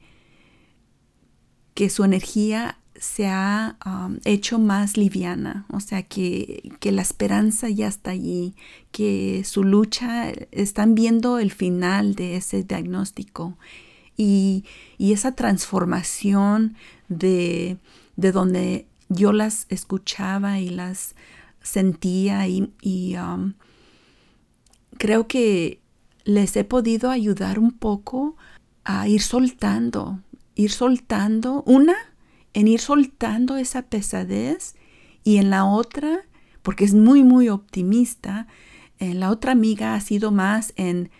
que 1.74 1.90
su 1.90 2.04
energía 2.04 2.79
se 3.00 3.26
ha 3.28 3.78
um, 3.86 4.18
hecho 4.26 4.58
más 4.58 4.98
liviana, 4.98 5.64
o 5.70 5.80
sea, 5.80 6.02
que, 6.02 6.70
que, 6.80 6.92
la 6.92 7.00
esperanza 7.00 7.70
ya 7.70 7.88
está 7.88 8.10
allí, 8.10 8.54
que 8.92 9.42
su 9.44 9.64
lucha, 9.64 10.30
están 10.50 10.94
viendo 10.94 11.38
el 11.38 11.50
final 11.50 12.14
de 12.14 12.36
ese 12.36 12.62
diagnóstico 12.62 13.56
y, 14.18 14.64
esa 14.98 15.32
transformación 15.32 16.76
de, 17.08 17.78
donde 18.16 18.86
yo 19.08 19.32
las 19.32 19.64
escuchaba 19.70 20.60
y 20.60 20.68
las 20.68 21.14
sentía 21.62 22.46
y, 22.48 23.16
um, 23.16 23.54
creo 24.98 25.26
que 25.26 25.80
les 26.24 26.54
he 26.54 26.64
podido 26.64 27.10
ayudar 27.10 27.58
un 27.58 27.72
poco 27.72 28.36
a 28.84 29.08
ir 29.08 29.22
soltando, 29.22 30.20
ir 30.54 30.70
soltando, 30.70 31.62
una, 31.64 32.09
en 32.54 32.68
ir 32.68 32.80
soltando 32.80 33.56
esa 33.56 33.82
pesadez 33.82 34.74
y 35.24 35.36
en 35.36 35.50
la 35.50 35.64
otra, 35.64 36.20
porque 36.62 36.84
es 36.84 36.94
muy, 36.94 37.24
muy 37.24 37.48
optimista, 37.48 38.46
en 38.98 39.20
la 39.20 39.30
otra 39.30 39.52
amiga 39.52 39.94
ha 39.94 40.00
sido 40.00 40.30
más 40.30 40.72
en 40.76 41.10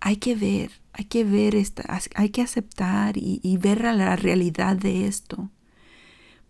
hay 0.00 0.16
que 0.16 0.34
ver, 0.34 0.70
hay 0.92 1.06
que 1.06 1.24
ver, 1.24 1.54
esta, 1.54 2.00
hay 2.14 2.30
que 2.30 2.42
aceptar 2.42 3.16
y, 3.16 3.56
ver 3.58 3.82
la 3.82 4.16
realidad 4.16 4.76
de 4.76 5.06
esto. 5.06 5.50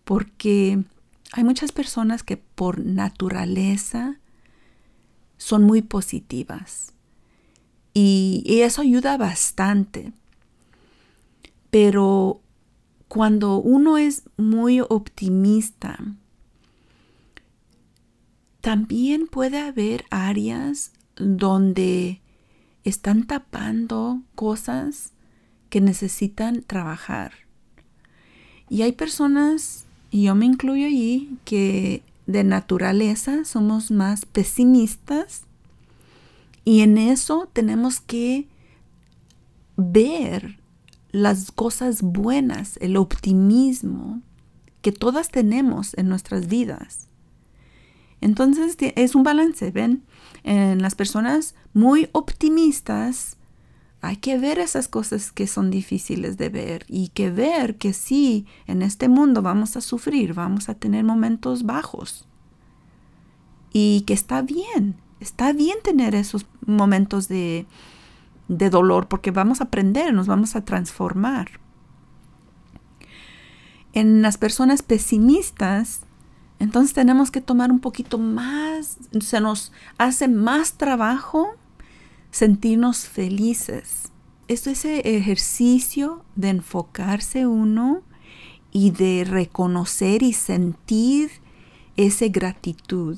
Porque 0.03 0.83
hay 1.31 1.43
muchas 1.43 1.71
personas 1.71 2.23
que 2.23 2.37
por 2.37 2.79
naturaleza 2.79 4.19
son 5.37 5.63
muy 5.63 5.81
positivas. 5.81 6.93
Y, 7.93 8.43
y 8.45 8.61
eso 8.61 8.81
ayuda 8.81 9.17
bastante. 9.17 10.13
Pero 11.71 12.41
cuando 13.09 13.57
uno 13.57 13.97
es 13.97 14.23
muy 14.37 14.79
optimista, 14.79 15.97
también 18.61 19.27
puede 19.27 19.57
haber 19.57 20.05
áreas 20.11 20.91
donde 21.17 22.21
están 22.83 23.25
tapando 23.25 24.21
cosas 24.35 25.11
que 25.69 25.81
necesitan 25.81 26.61
trabajar. 26.61 27.33
Y 28.69 28.83
hay 28.83 28.91
personas, 28.91 29.85
y 30.11 30.23
yo 30.23 30.35
me 30.35 30.45
incluyo 30.45 30.85
allí, 30.85 31.37
que 31.45 32.03
de 32.27 32.43
naturaleza 32.43 33.43
somos 33.43 33.89
más 33.89 34.25
pesimistas 34.25 35.41
y 36.63 36.81
en 36.81 36.99
eso 36.99 37.49
tenemos 37.51 37.99
que 37.99 38.47
ver 39.77 40.58
las 41.11 41.51
cosas 41.51 42.01
buenas, 42.01 42.77
el 42.81 42.97
optimismo 42.97 44.21
que 44.81 44.91
todas 44.91 45.29
tenemos 45.29 45.97
en 45.97 46.07
nuestras 46.09 46.47
vidas. 46.47 47.07
Entonces 48.21 48.75
es 48.79 49.15
un 49.15 49.23
balance, 49.23 49.71
¿ven? 49.71 50.03
En 50.43 50.81
las 50.81 50.95
personas 50.95 51.55
muy 51.73 52.09
optimistas 52.11 53.37
hay 54.01 54.17
que 54.17 54.37
ver 54.37 54.59
esas 54.59 54.87
cosas 54.87 55.31
que 55.31 55.47
son 55.47 55.69
difíciles 55.71 56.37
de 56.37 56.49
ver 56.49 56.85
y 56.87 57.09
que 57.09 57.31
ver 57.31 57.77
que 57.77 57.93
sí, 57.93 58.45
en 58.65 58.81
este 58.81 59.09
mundo 59.09 59.41
vamos 59.41 59.75
a 59.75 59.81
sufrir, 59.81 60.33
vamos 60.33 60.69
a 60.69 60.75
tener 60.75 61.03
momentos 61.03 61.63
bajos. 61.63 62.25
Y 63.73 64.01
que 64.01 64.13
está 64.13 64.41
bien, 64.41 64.95
está 65.19 65.51
bien 65.51 65.77
tener 65.83 66.15
esos 66.15 66.45
momentos 66.65 67.27
de, 67.27 67.67
de 68.49 68.69
dolor 68.69 69.07
porque 69.07 69.31
vamos 69.31 69.61
a 69.61 69.65
aprender, 69.65 70.13
nos 70.13 70.27
vamos 70.27 70.57
a 70.57 70.65
transformar. 70.65 71.51
En 73.93 74.21
las 74.21 74.37
personas 74.37 74.81
pesimistas, 74.81 76.01
entonces 76.59 76.93
tenemos 76.93 77.31
que 77.31 77.41
tomar 77.41 77.71
un 77.71 77.79
poquito 77.79 78.17
más, 78.17 78.97
se 79.21 79.39
nos 79.39 79.71
hace 79.97 80.27
más 80.27 80.73
trabajo 80.73 81.55
sentirnos 82.31 83.05
felices. 83.07 84.11
Es 84.47 84.67
ese 84.67 84.99
ejercicio 85.15 86.25
de 86.35 86.49
enfocarse 86.49 87.47
uno 87.47 88.01
y 88.71 88.91
de 88.91 89.25
reconocer 89.27 90.23
y 90.23 90.33
sentir 90.33 91.31
esa 91.97 92.27
gratitud, 92.27 93.17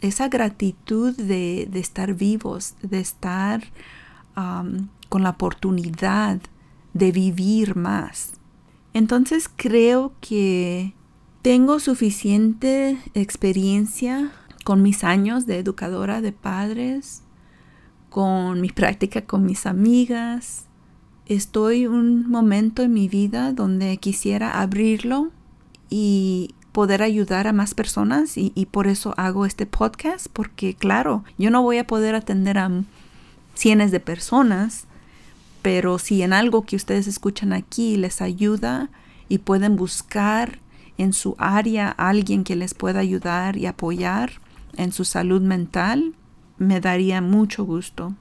esa 0.00 0.28
gratitud 0.28 1.16
de, 1.16 1.68
estar 1.74 2.14
vivos, 2.14 2.74
de 2.82 3.00
estar 3.00 3.62
con 5.08 5.22
la 5.22 5.30
oportunidad 5.30 6.40
de 6.94 7.12
vivir 7.12 7.76
más. 7.76 8.32
Entonces 8.92 9.48
creo 9.54 10.12
que 10.20 10.94
tengo 11.42 11.80
suficiente 11.80 12.98
experiencia 13.14 14.32
con 14.64 14.82
mis 14.82 15.04
años 15.04 15.46
de 15.46 15.58
educadora 15.58 16.20
de 16.20 16.32
padres 16.32 17.22
con 18.10 18.60
mi 18.60 18.68
práctica 18.68 19.22
con 19.22 19.46
mis 19.46 19.64
amigas. 19.64 20.66
Estoy 21.26 21.86
un 21.86 22.28
momento 22.28 22.82
en 22.82 22.92
mi 22.92 23.08
vida 23.08 23.52
donde 23.52 23.96
quisiera 23.96 24.60
abrirlo 24.60 25.30
y 25.88 26.50
poder 26.72 27.02
ayudar 27.02 27.46
a 27.46 27.52
más 27.52 27.74
personas 27.74 28.36
y, 28.36 28.50
por 28.70 28.86
eso 28.86 29.14
hago 29.16 29.46
este 29.46 29.66
podcast 29.66 30.26
porque 30.32 30.74
claro, 30.74 31.24
yo 31.38 31.50
no 31.50 31.62
voy 31.62 31.78
a 31.78 31.86
poder 31.86 32.14
atender 32.14 32.58
a 32.58 32.70
cientos 33.54 33.90
de 33.90 34.00
personas, 34.00 34.86
pero 35.62 35.98
si 35.98 36.22
en 36.22 36.32
algo 36.32 36.62
que 36.62 36.76
ustedes 36.76 37.06
escuchan 37.06 37.52
aquí 37.52 37.96
les 37.96 38.22
ayuda 38.22 38.90
y 39.28 39.38
pueden 39.38 39.76
buscar 39.76 40.58
en 40.98 41.12
su 41.12 41.34
área 41.38 41.88
alguien 41.90 42.44
que 42.44 42.56
les 42.56 42.74
pueda 42.74 43.00
ayudar 43.00 43.56
y 43.56 43.66
apoyar 43.66 44.32
en 44.76 44.92
su 44.92 45.04
salud 45.04 45.40
mental, 45.40 46.14
me 46.58 46.80
daría 46.80 47.20
mucho 47.20 47.64
gusto. 47.64 48.14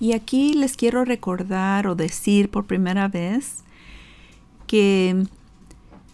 Y 0.00 0.12
aquí 0.12 0.54
les 0.54 0.76
quiero 0.76 1.04
recordar 1.04 1.86
o 1.86 1.94
decir 1.94 2.50
por 2.50 2.66
primera 2.66 3.08
vez 3.08 3.64
que 4.66 5.24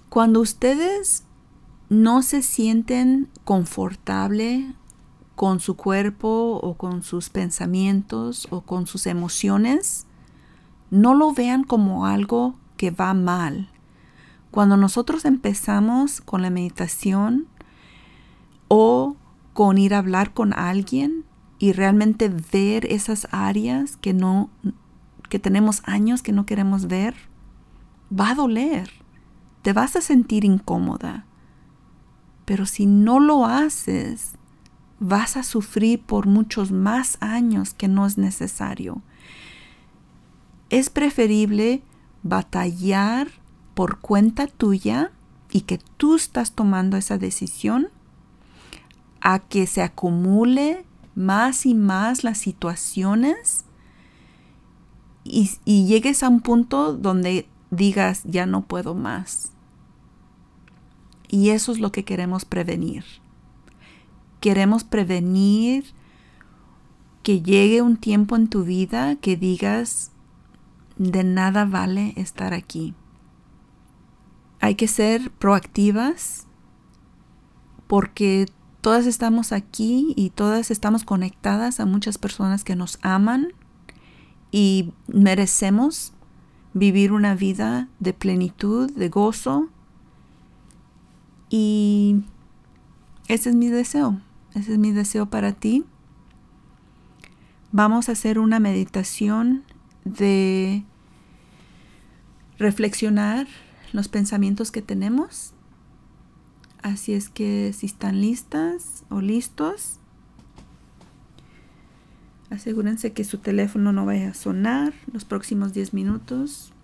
cuando 0.08 0.40
ustedes 0.40 1.24
no 1.88 2.22
se 2.22 2.42
sienten 2.42 3.28
confortable 3.44 4.72
con 5.34 5.60
su 5.60 5.76
cuerpo 5.76 6.60
o 6.62 6.74
con 6.74 7.02
sus 7.02 7.30
pensamientos 7.30 8.46
o 8.50 8.60
con 8.60 8.86
sus 8.86 9.06
emociones, 9.06 10.06
no 10.90 11.14
lo 11.14 11.32
vean 11.32 11.64
como 11.64 12.06
algo 12.06 12.54
que 12.76 12.90
va 12.90 13.14
mal. 13.14 13.68
Cuando 14.50 14.76
nosotros 14.76 15.24
empezamos 15.24 16.20
con 16.20 16.42
la 16.42 16.50
meditación 16.50 17.46
o 18.68 19.16
con 19.52 19.78
ir 19.78 19.94
a 19.94 19.98
hablar 19.98 20.32
con 20.32 20.52
alguien 20.52 21.24
y 21.58 21.72
realmente 21.72 22.28
ver 22.28 22.86
esas 22.86 23.26
áreas 23.30 23.96
que 23.96 24.12
no 24.12 24.50
que 25.28 25.38
tenemos 25.40 25.82
años 25.84 26.22
que 26.22 26.32
no 26.32 26.46
queremos 26.46 26.86
ver, 26.86 27.16
va 28.08 28.30
a 28.30 28.34
doler. 28.34 28.90
Te 29.62 29.72
vas 29.72 29.96
a 29.96 30.00
sentir 30.00 30.44
incómoda. 30.44 31.26
Pero 32.44 32.66
si 32.66 32.86
no 32.86 33.18
lo 33.18 33.46
haces, 33.46 34.36
vas 35.00 35.36
a 35.36 35.42
sufrir 35.42 36.00
por 36.02 36.26
muchos 36.26 36.70
más 36.72 37.18
años 37.20 37.74
que 37.74 37.88
no 37.88 38.06
es 38.06 38.18
necesario. 38.18 39.02
Es 40.70 40.90
preferible 40.90 41.82
batallar 42.22 43.28
por 43.74 43.98
cuenta 43.98 44.46
tuya 44.46 45.12
y 45.50 45.62
que 45.62 45.78
tú 45.96 46.16
estás 46.16 46.52
tomando 46.52 46.96
esa 46.96 47.18
decisión 47.18 47.88
a 49.20 49.38
que 49.38 49.66
se 49.66 49.82
acumule 49.82 50.84
más 51.14 51.66
y 51.66 51.74
más 51.74 52.24
las 52.24 52.38
situaciones 52.38 53.64
y, 55.24 55.86
llegues 55.86 56.22
a 56.22 56.28
un 56.28 56.40
punto 56.40 56.92
donde 56.92 57.48
digas, 57.70 58.22
ya 58.24 58.46
no 58.46 58.62
puedo 58.62 58.94
más. 58.94 59.52
Y 61.28 61.50
eso 61.50 61.72
es 61.72 61.80
lo 61.80 61.90
que 61.90 62.04
queremos 62.04 62.44
prevenir. 62.44 63.04
Queremos 64.44 64.84
prevenir 64.84 65.86
que 67.22 67.40
llegue 67.40 67.80
un 67.80 67.96
tiempo 67.96 68.36
en 68.36 68.48
tu 68.48 68.64
vida 68.64 69.16
que 69.16 69.38
digas, 69.38 70.12
de 70.98 71.24
nada 71.24 71.64
vale 71.64 72.12
estar 72.16 72.52
aquí. 72.52 72.92
Hay 74.60 74.74
que 74.74 74.86
ser 74.86 75.30
proactivas 75.30 76.46
porque 77.86 78.48
Todas 78.84 79.06
estamos 79.06 79.52
aquí 79.52 80.12
y 80.14 80.28
todas 80.28 80.70
estamos 80.70 81.04
conectadas 81.04 81.80
a 81.80 81.86
muchas 81.86 82.18
personas 82.18 82.64
que 82.64 82.76
nos 82.76 82.98
aman 83.00 83.54
y 84.52 84.92
merecemos 85.06 86.12
vivir 86.74 87.10
una 87.10 87.34
vida 87.34 87.88
de 87.98 88.12
plenitud, 88.12 88.92
de 88.92 89.08
gozo. 89.08 89.70
Y 91.48 92.24
ese 93.26 93.48
es 93.48 93.56
mi 93.56 93.68
deseo, 93.68 94.20
ese 94.54 94.72
es 94.72 94.78
mi 94.78 94.92
deseo 94.92 95.26
para 95.26 95.52
ti. 95.52 95.84
Vamos 97.72 98.08
a 98.08 98.12
hacer 98.12 98.38
una 98.38 98.60
meditación 98.60 99.64
de 100.04 100.84
reflexionar 102.58 103.46
los 103.92 104.08
pensamientos 104.08 104.70
que 104.70 104.82
tenemos 104.82 105.54
Así 106.84 107.14
es 107.14 107.30
que 107.30 107.72
si 107.72 107.86
están 107.86 108.20
listas 108.20 109.06
o 109.08 109.22
listos, 109.22 110.00
asegúrense 112.50 113.14
que 113.14 113.24
su 113.24 113.38
teléfono 113.38 113.90
no 113.90 114.04
vaya 114.04 114.28
a 114.28 114.34
sonar 114.34 114.92
los 115.10 115.24
próximos 115.24 115.72
10 115.72 115.94
minutos. 115.94 116.74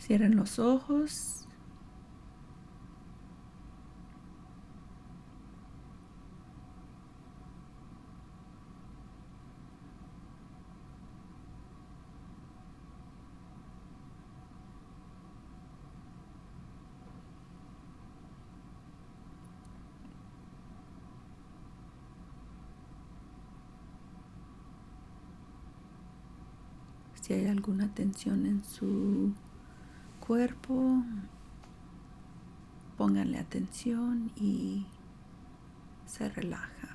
Cierren 0.00 0.36
los 0.36 0.58
ojos. 0.58 1.46
Si 27.28 27.34
hay 27.34 27.46
alguna 27.46 27.92
tensión 27.92 28.46
en 28.46 28.64
su 28.64 29.34
cuerpo, 30.18 31.02
pónganle 32.96 33.38
atención 33.38 34.32
y 34.34 34.86
se 36.06 36.30
relaja. 36.30 36.87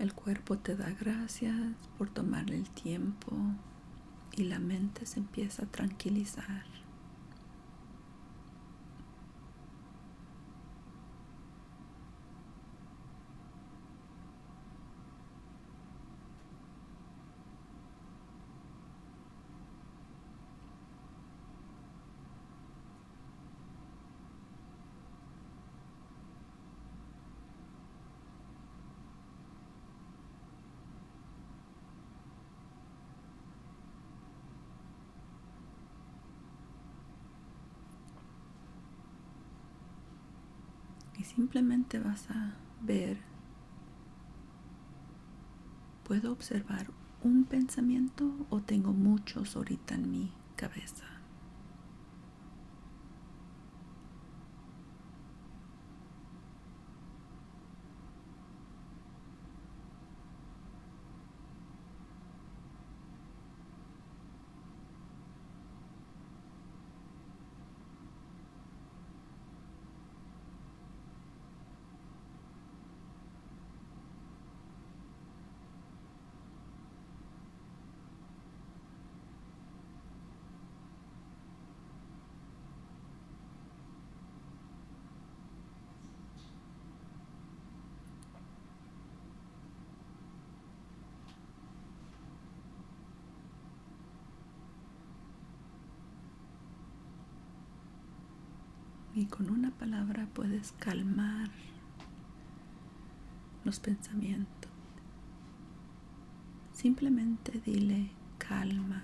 El 0.00 0.14
cuerpo 0.14 0.56
te 0.56 0.76
da 0.76 0.88
gracias 0.98 1.54
por 1.98 2.08
tomarle 2.08 2.56
el 2.56 2.70
tiempo 2.70 3.36
y 4.32 4.44
la 4.44 4.58
mente 4.58 5.04
se 5.04 5.20
empieza 5.20 5.64
a 5.64 5.66
tranquilizar. 5.66 6.64
y 41.20 41.24
simplemente 41.40 41.98
vas 41.98 42.30
a 42.30 42.52
ver, 42.82 43.16
¿puedo 46.06 46.32
observar 46.32 46.88
un 47.24 47.44
pensamiento 47.44 48.30
o 48.50 48.60
tengo 48.60 48.92
muchos 48.92 49.56
ahorita 49.56 49.94
en 49.94 50.10
mi 50.10 50.32
cabeza? 50.54 51.10
y 99.20 99.26
con 99.26 99.50
una 99.50 99.70
palabra 99.90 100.28
puedes 100.34 100.72
calmar 100.78 101.48
los 103.64 103.80
pensamientos. 103.80 104.70
Simplemente 106.72 107.60
dile 107.64 108.10
calma. 108.38 109.02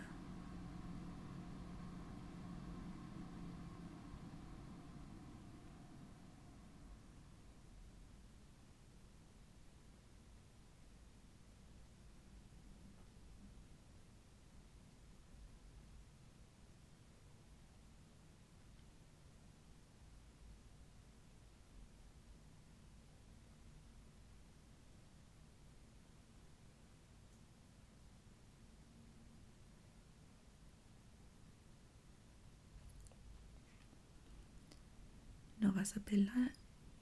No 35.59 35.66
vas 35.77 35.95
a 35.97 36.01
pelear, 36.01 36.53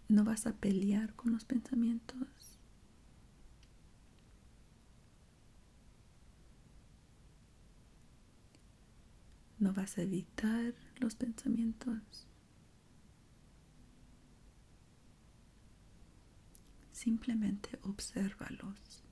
no 0.09 0.25
vas 0.25 0.47
a 0.47 0.53
pelear 0.53 1.14
con 1.14 1.33
los 1.33 1.45
pensamientos. 1.45 2.59
No 9.61 9.72
vas 9.72 9.97
a 9.97 10.03
evitar 10.03 10.75
los 10.99 11.14
pensamientos. 11.14 12.27
Simplemente 16.91 17.79
obsérvalos. 17.83 19.05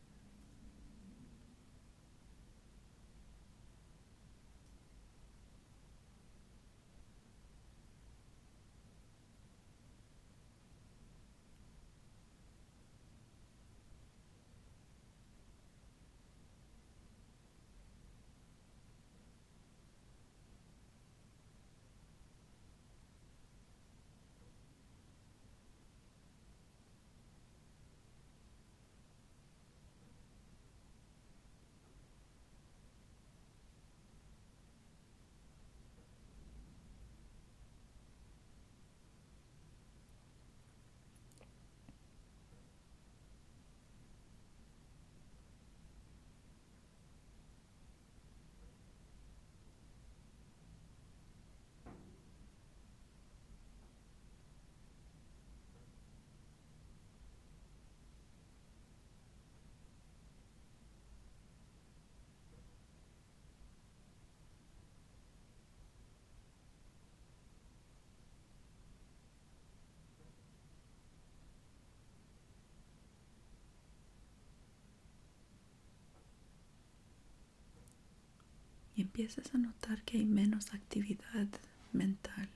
y 78.95 79.02
empiezas 79.13 79.55
a 79.55 79.59
notar 79.59 80.01
que 80.05 80.17
hay 80.17 80.25
menos 80.25 80.73
actividad 80.73 81.47
mental. 81.93 82.49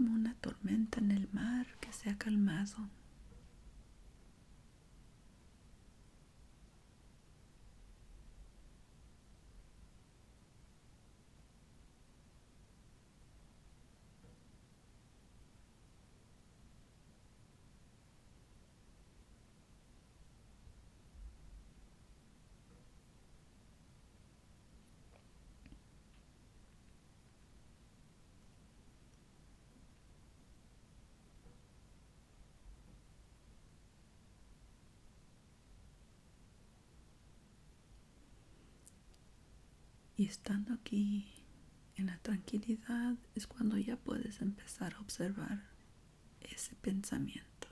como 0.00 0.16
en 0.98 1.10
el 1.10 1.28
mar 1.32 1.66
que 1.80 1.92
se 1.92 2.08
ha 2.08 2.16
calmado. 2.16 2.88
Y 40.20 40.26
estando 40.26 40.74
aquí 40.74 41.32
en 41.96 42.08
la 42.08 42.18
tranquilidad 42.18 43.16
es 43.34 43.46
cuando 43.46 43.78
ya 43.78 43.96
puedes 43.96 44.42
empezar 44.42 44.92
a 44.92 45.00
observar 45.00 45.62
ese 46.42 46.74
pensamiento. 46.74 47.68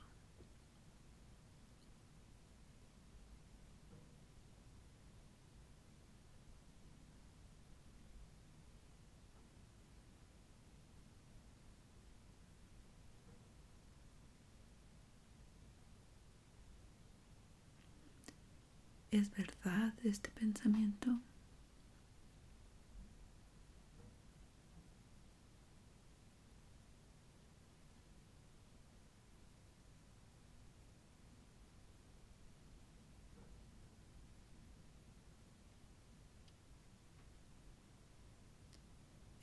¿Es 19.10 19.30
verdad 19.32 19.92
este 20.02 20.30
pensamiento? 20.30 21.20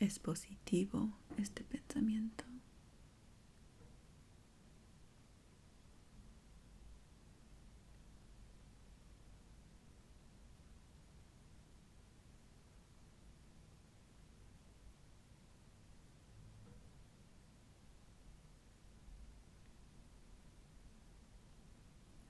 ¿Es 0.06 0.20
positivo 0.20 1.18
este 1.36 1.64
pensamiento? 1.64 2.44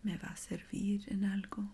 ¿Me 0.01 0.17
va 0.17 0.30
a 0.30 0.38
servir 0.38 1.03
en 1.11 1.26
algo? 1.26 1.65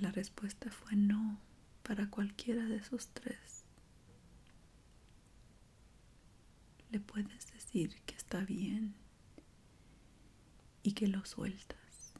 La 0.00 0.10
respuesta 0.12 0.70
fue 0.70 0.94
no 0.94 1.40
para 1.82 2.10
cualquiera 2.10 2.64
de 2.66 2.76
esos 2.76 3.08
tres, 3.08 3.64
le 6.90 7.00
puedes 7.00 7.50
decir 7.52 8.00
que 8.04 8.14
está 8.14 8.40
bien 8.44 8.94
y 10.82 10.92
que 10.92 11.08
lo 11.08 11.24
sueltas, 11.24 12.12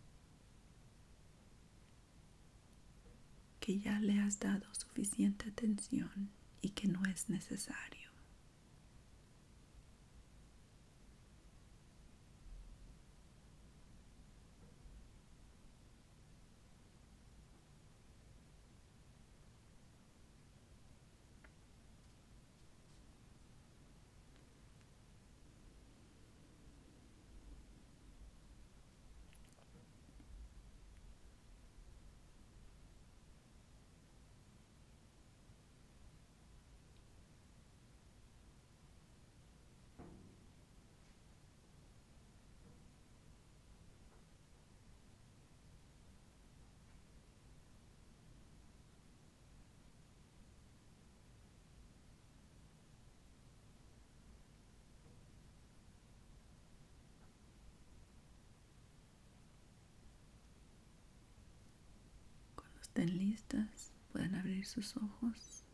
que 3.61 3.79
ya 3.79 4.01
le 4.01 4.21
has 4.21 4.39
dado 4.41 4.73
suficiente 4.75 5.49
atención 5.51 6.31
y 6.63 6.71
que 6.71 6.89
no 6.89 7.05
es 7.05 7.29
necesario. 7.29 8.06
Estén 62.97 63.19
listas, 63.19 63.93
pueden 64.11 64.35
abrir 64.37 64.65
sus 64.65 64.97
ojos. 64.97 65.67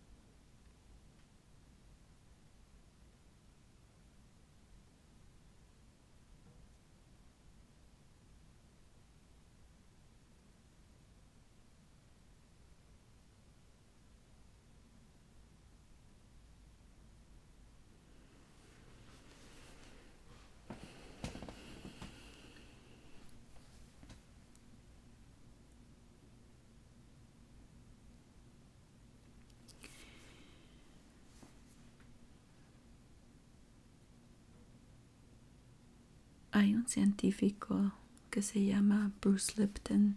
Hay 36.55 36.75
un 36.75 36.82
científico 36.93 37.93
que 38.31 38.43
se 38.43 38.65
llama 38.65 39.13
Bruce 39.23 39.55
Lipton. 39.57 40.17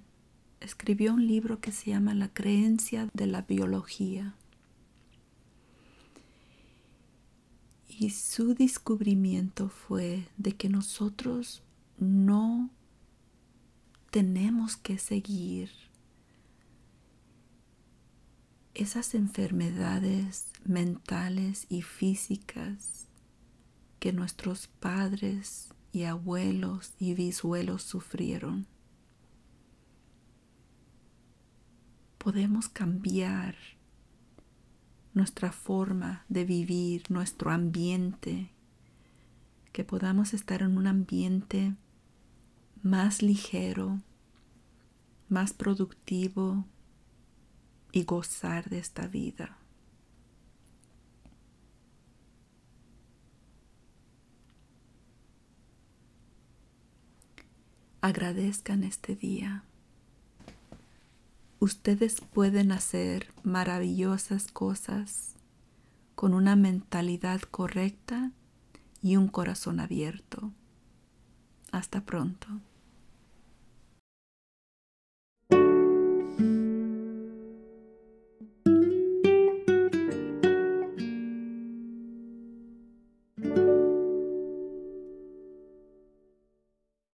Escribió 0.60 1.14
un 1.14 1.26
libro 1.26 1.62
que 1.62 1.72
se 1.72 1.92
llama 1.92 2.14
La 2.14 2.28
creencia 2.28 3.10
de 3.14 3.28
la 3.28 3.44
biología. 3.44 4.36
Y 7.88 8.10
su 8.10 8.56
descubrimiento 8.56 9.70
fue 9.70 10.28
de 10.36 10.52
que 10.52 10.68
nosotros 10.68 11.64
no 11.98 12.70
tenemos 14.12 14.76
que 14.76 14.98
seguir 14.98 15.70
esas 18.74 19.16
enfermedades 19.16 20.48
mentales 20.66 21.68
y 21.70 21.84
físicas 21.84 23.08
que 24.00 24.12
nuestros 24.12 24.68
padres 24.68 25.70
y 25.96 26.04
abuelos 26.04 26.94
y 27.00 27.14
bisabuelos 27.14 27.82
sufrieron. 27.82 28.68
Podemos 32.18 32.68
cambiar 32.68 33.56
nuestra 35.14 35.54
forma 35.54 36.26
de 36.28 36.44
vivir, 36.44 37.10
nuestro 37.10 37.50
ambiente, 37.50 38.52
que 39.72 39.86
podamos 39.86 40.34
estar 40.34 40.64
en 40.64 40.78
un 40.78 40.88
ambiente 40.88 41.76
más 42.84 43.22
ligero, 43.22 44.02
más 45.30 45.54
productivo 45.54 46.66
y 47.94 48.04
gozar 48.04 48.70
de 48.70 48.80
esta 48.80 49.08
vida. 49.08 49.58
Agradezcan 58.06 58.84
este 58.84 59.16
día. 59.16 59.64
Ustedes 61.58 62.22
pueden 62.22 62.72
hacer 62.72 63.34
maravillosas 63.42 64.52
cosas 64.52 65.34
con 66.14 66.36
una 66.36 66.56
mentalidad 66.56 67.42
correcta 67.42 68.32
y 69.02 69.16
un 69.16 69.28
corazón 69.28 69.80
abierto. 69.80 70.52
Hasta 71.72 72.02
pronto. 72.02 72.48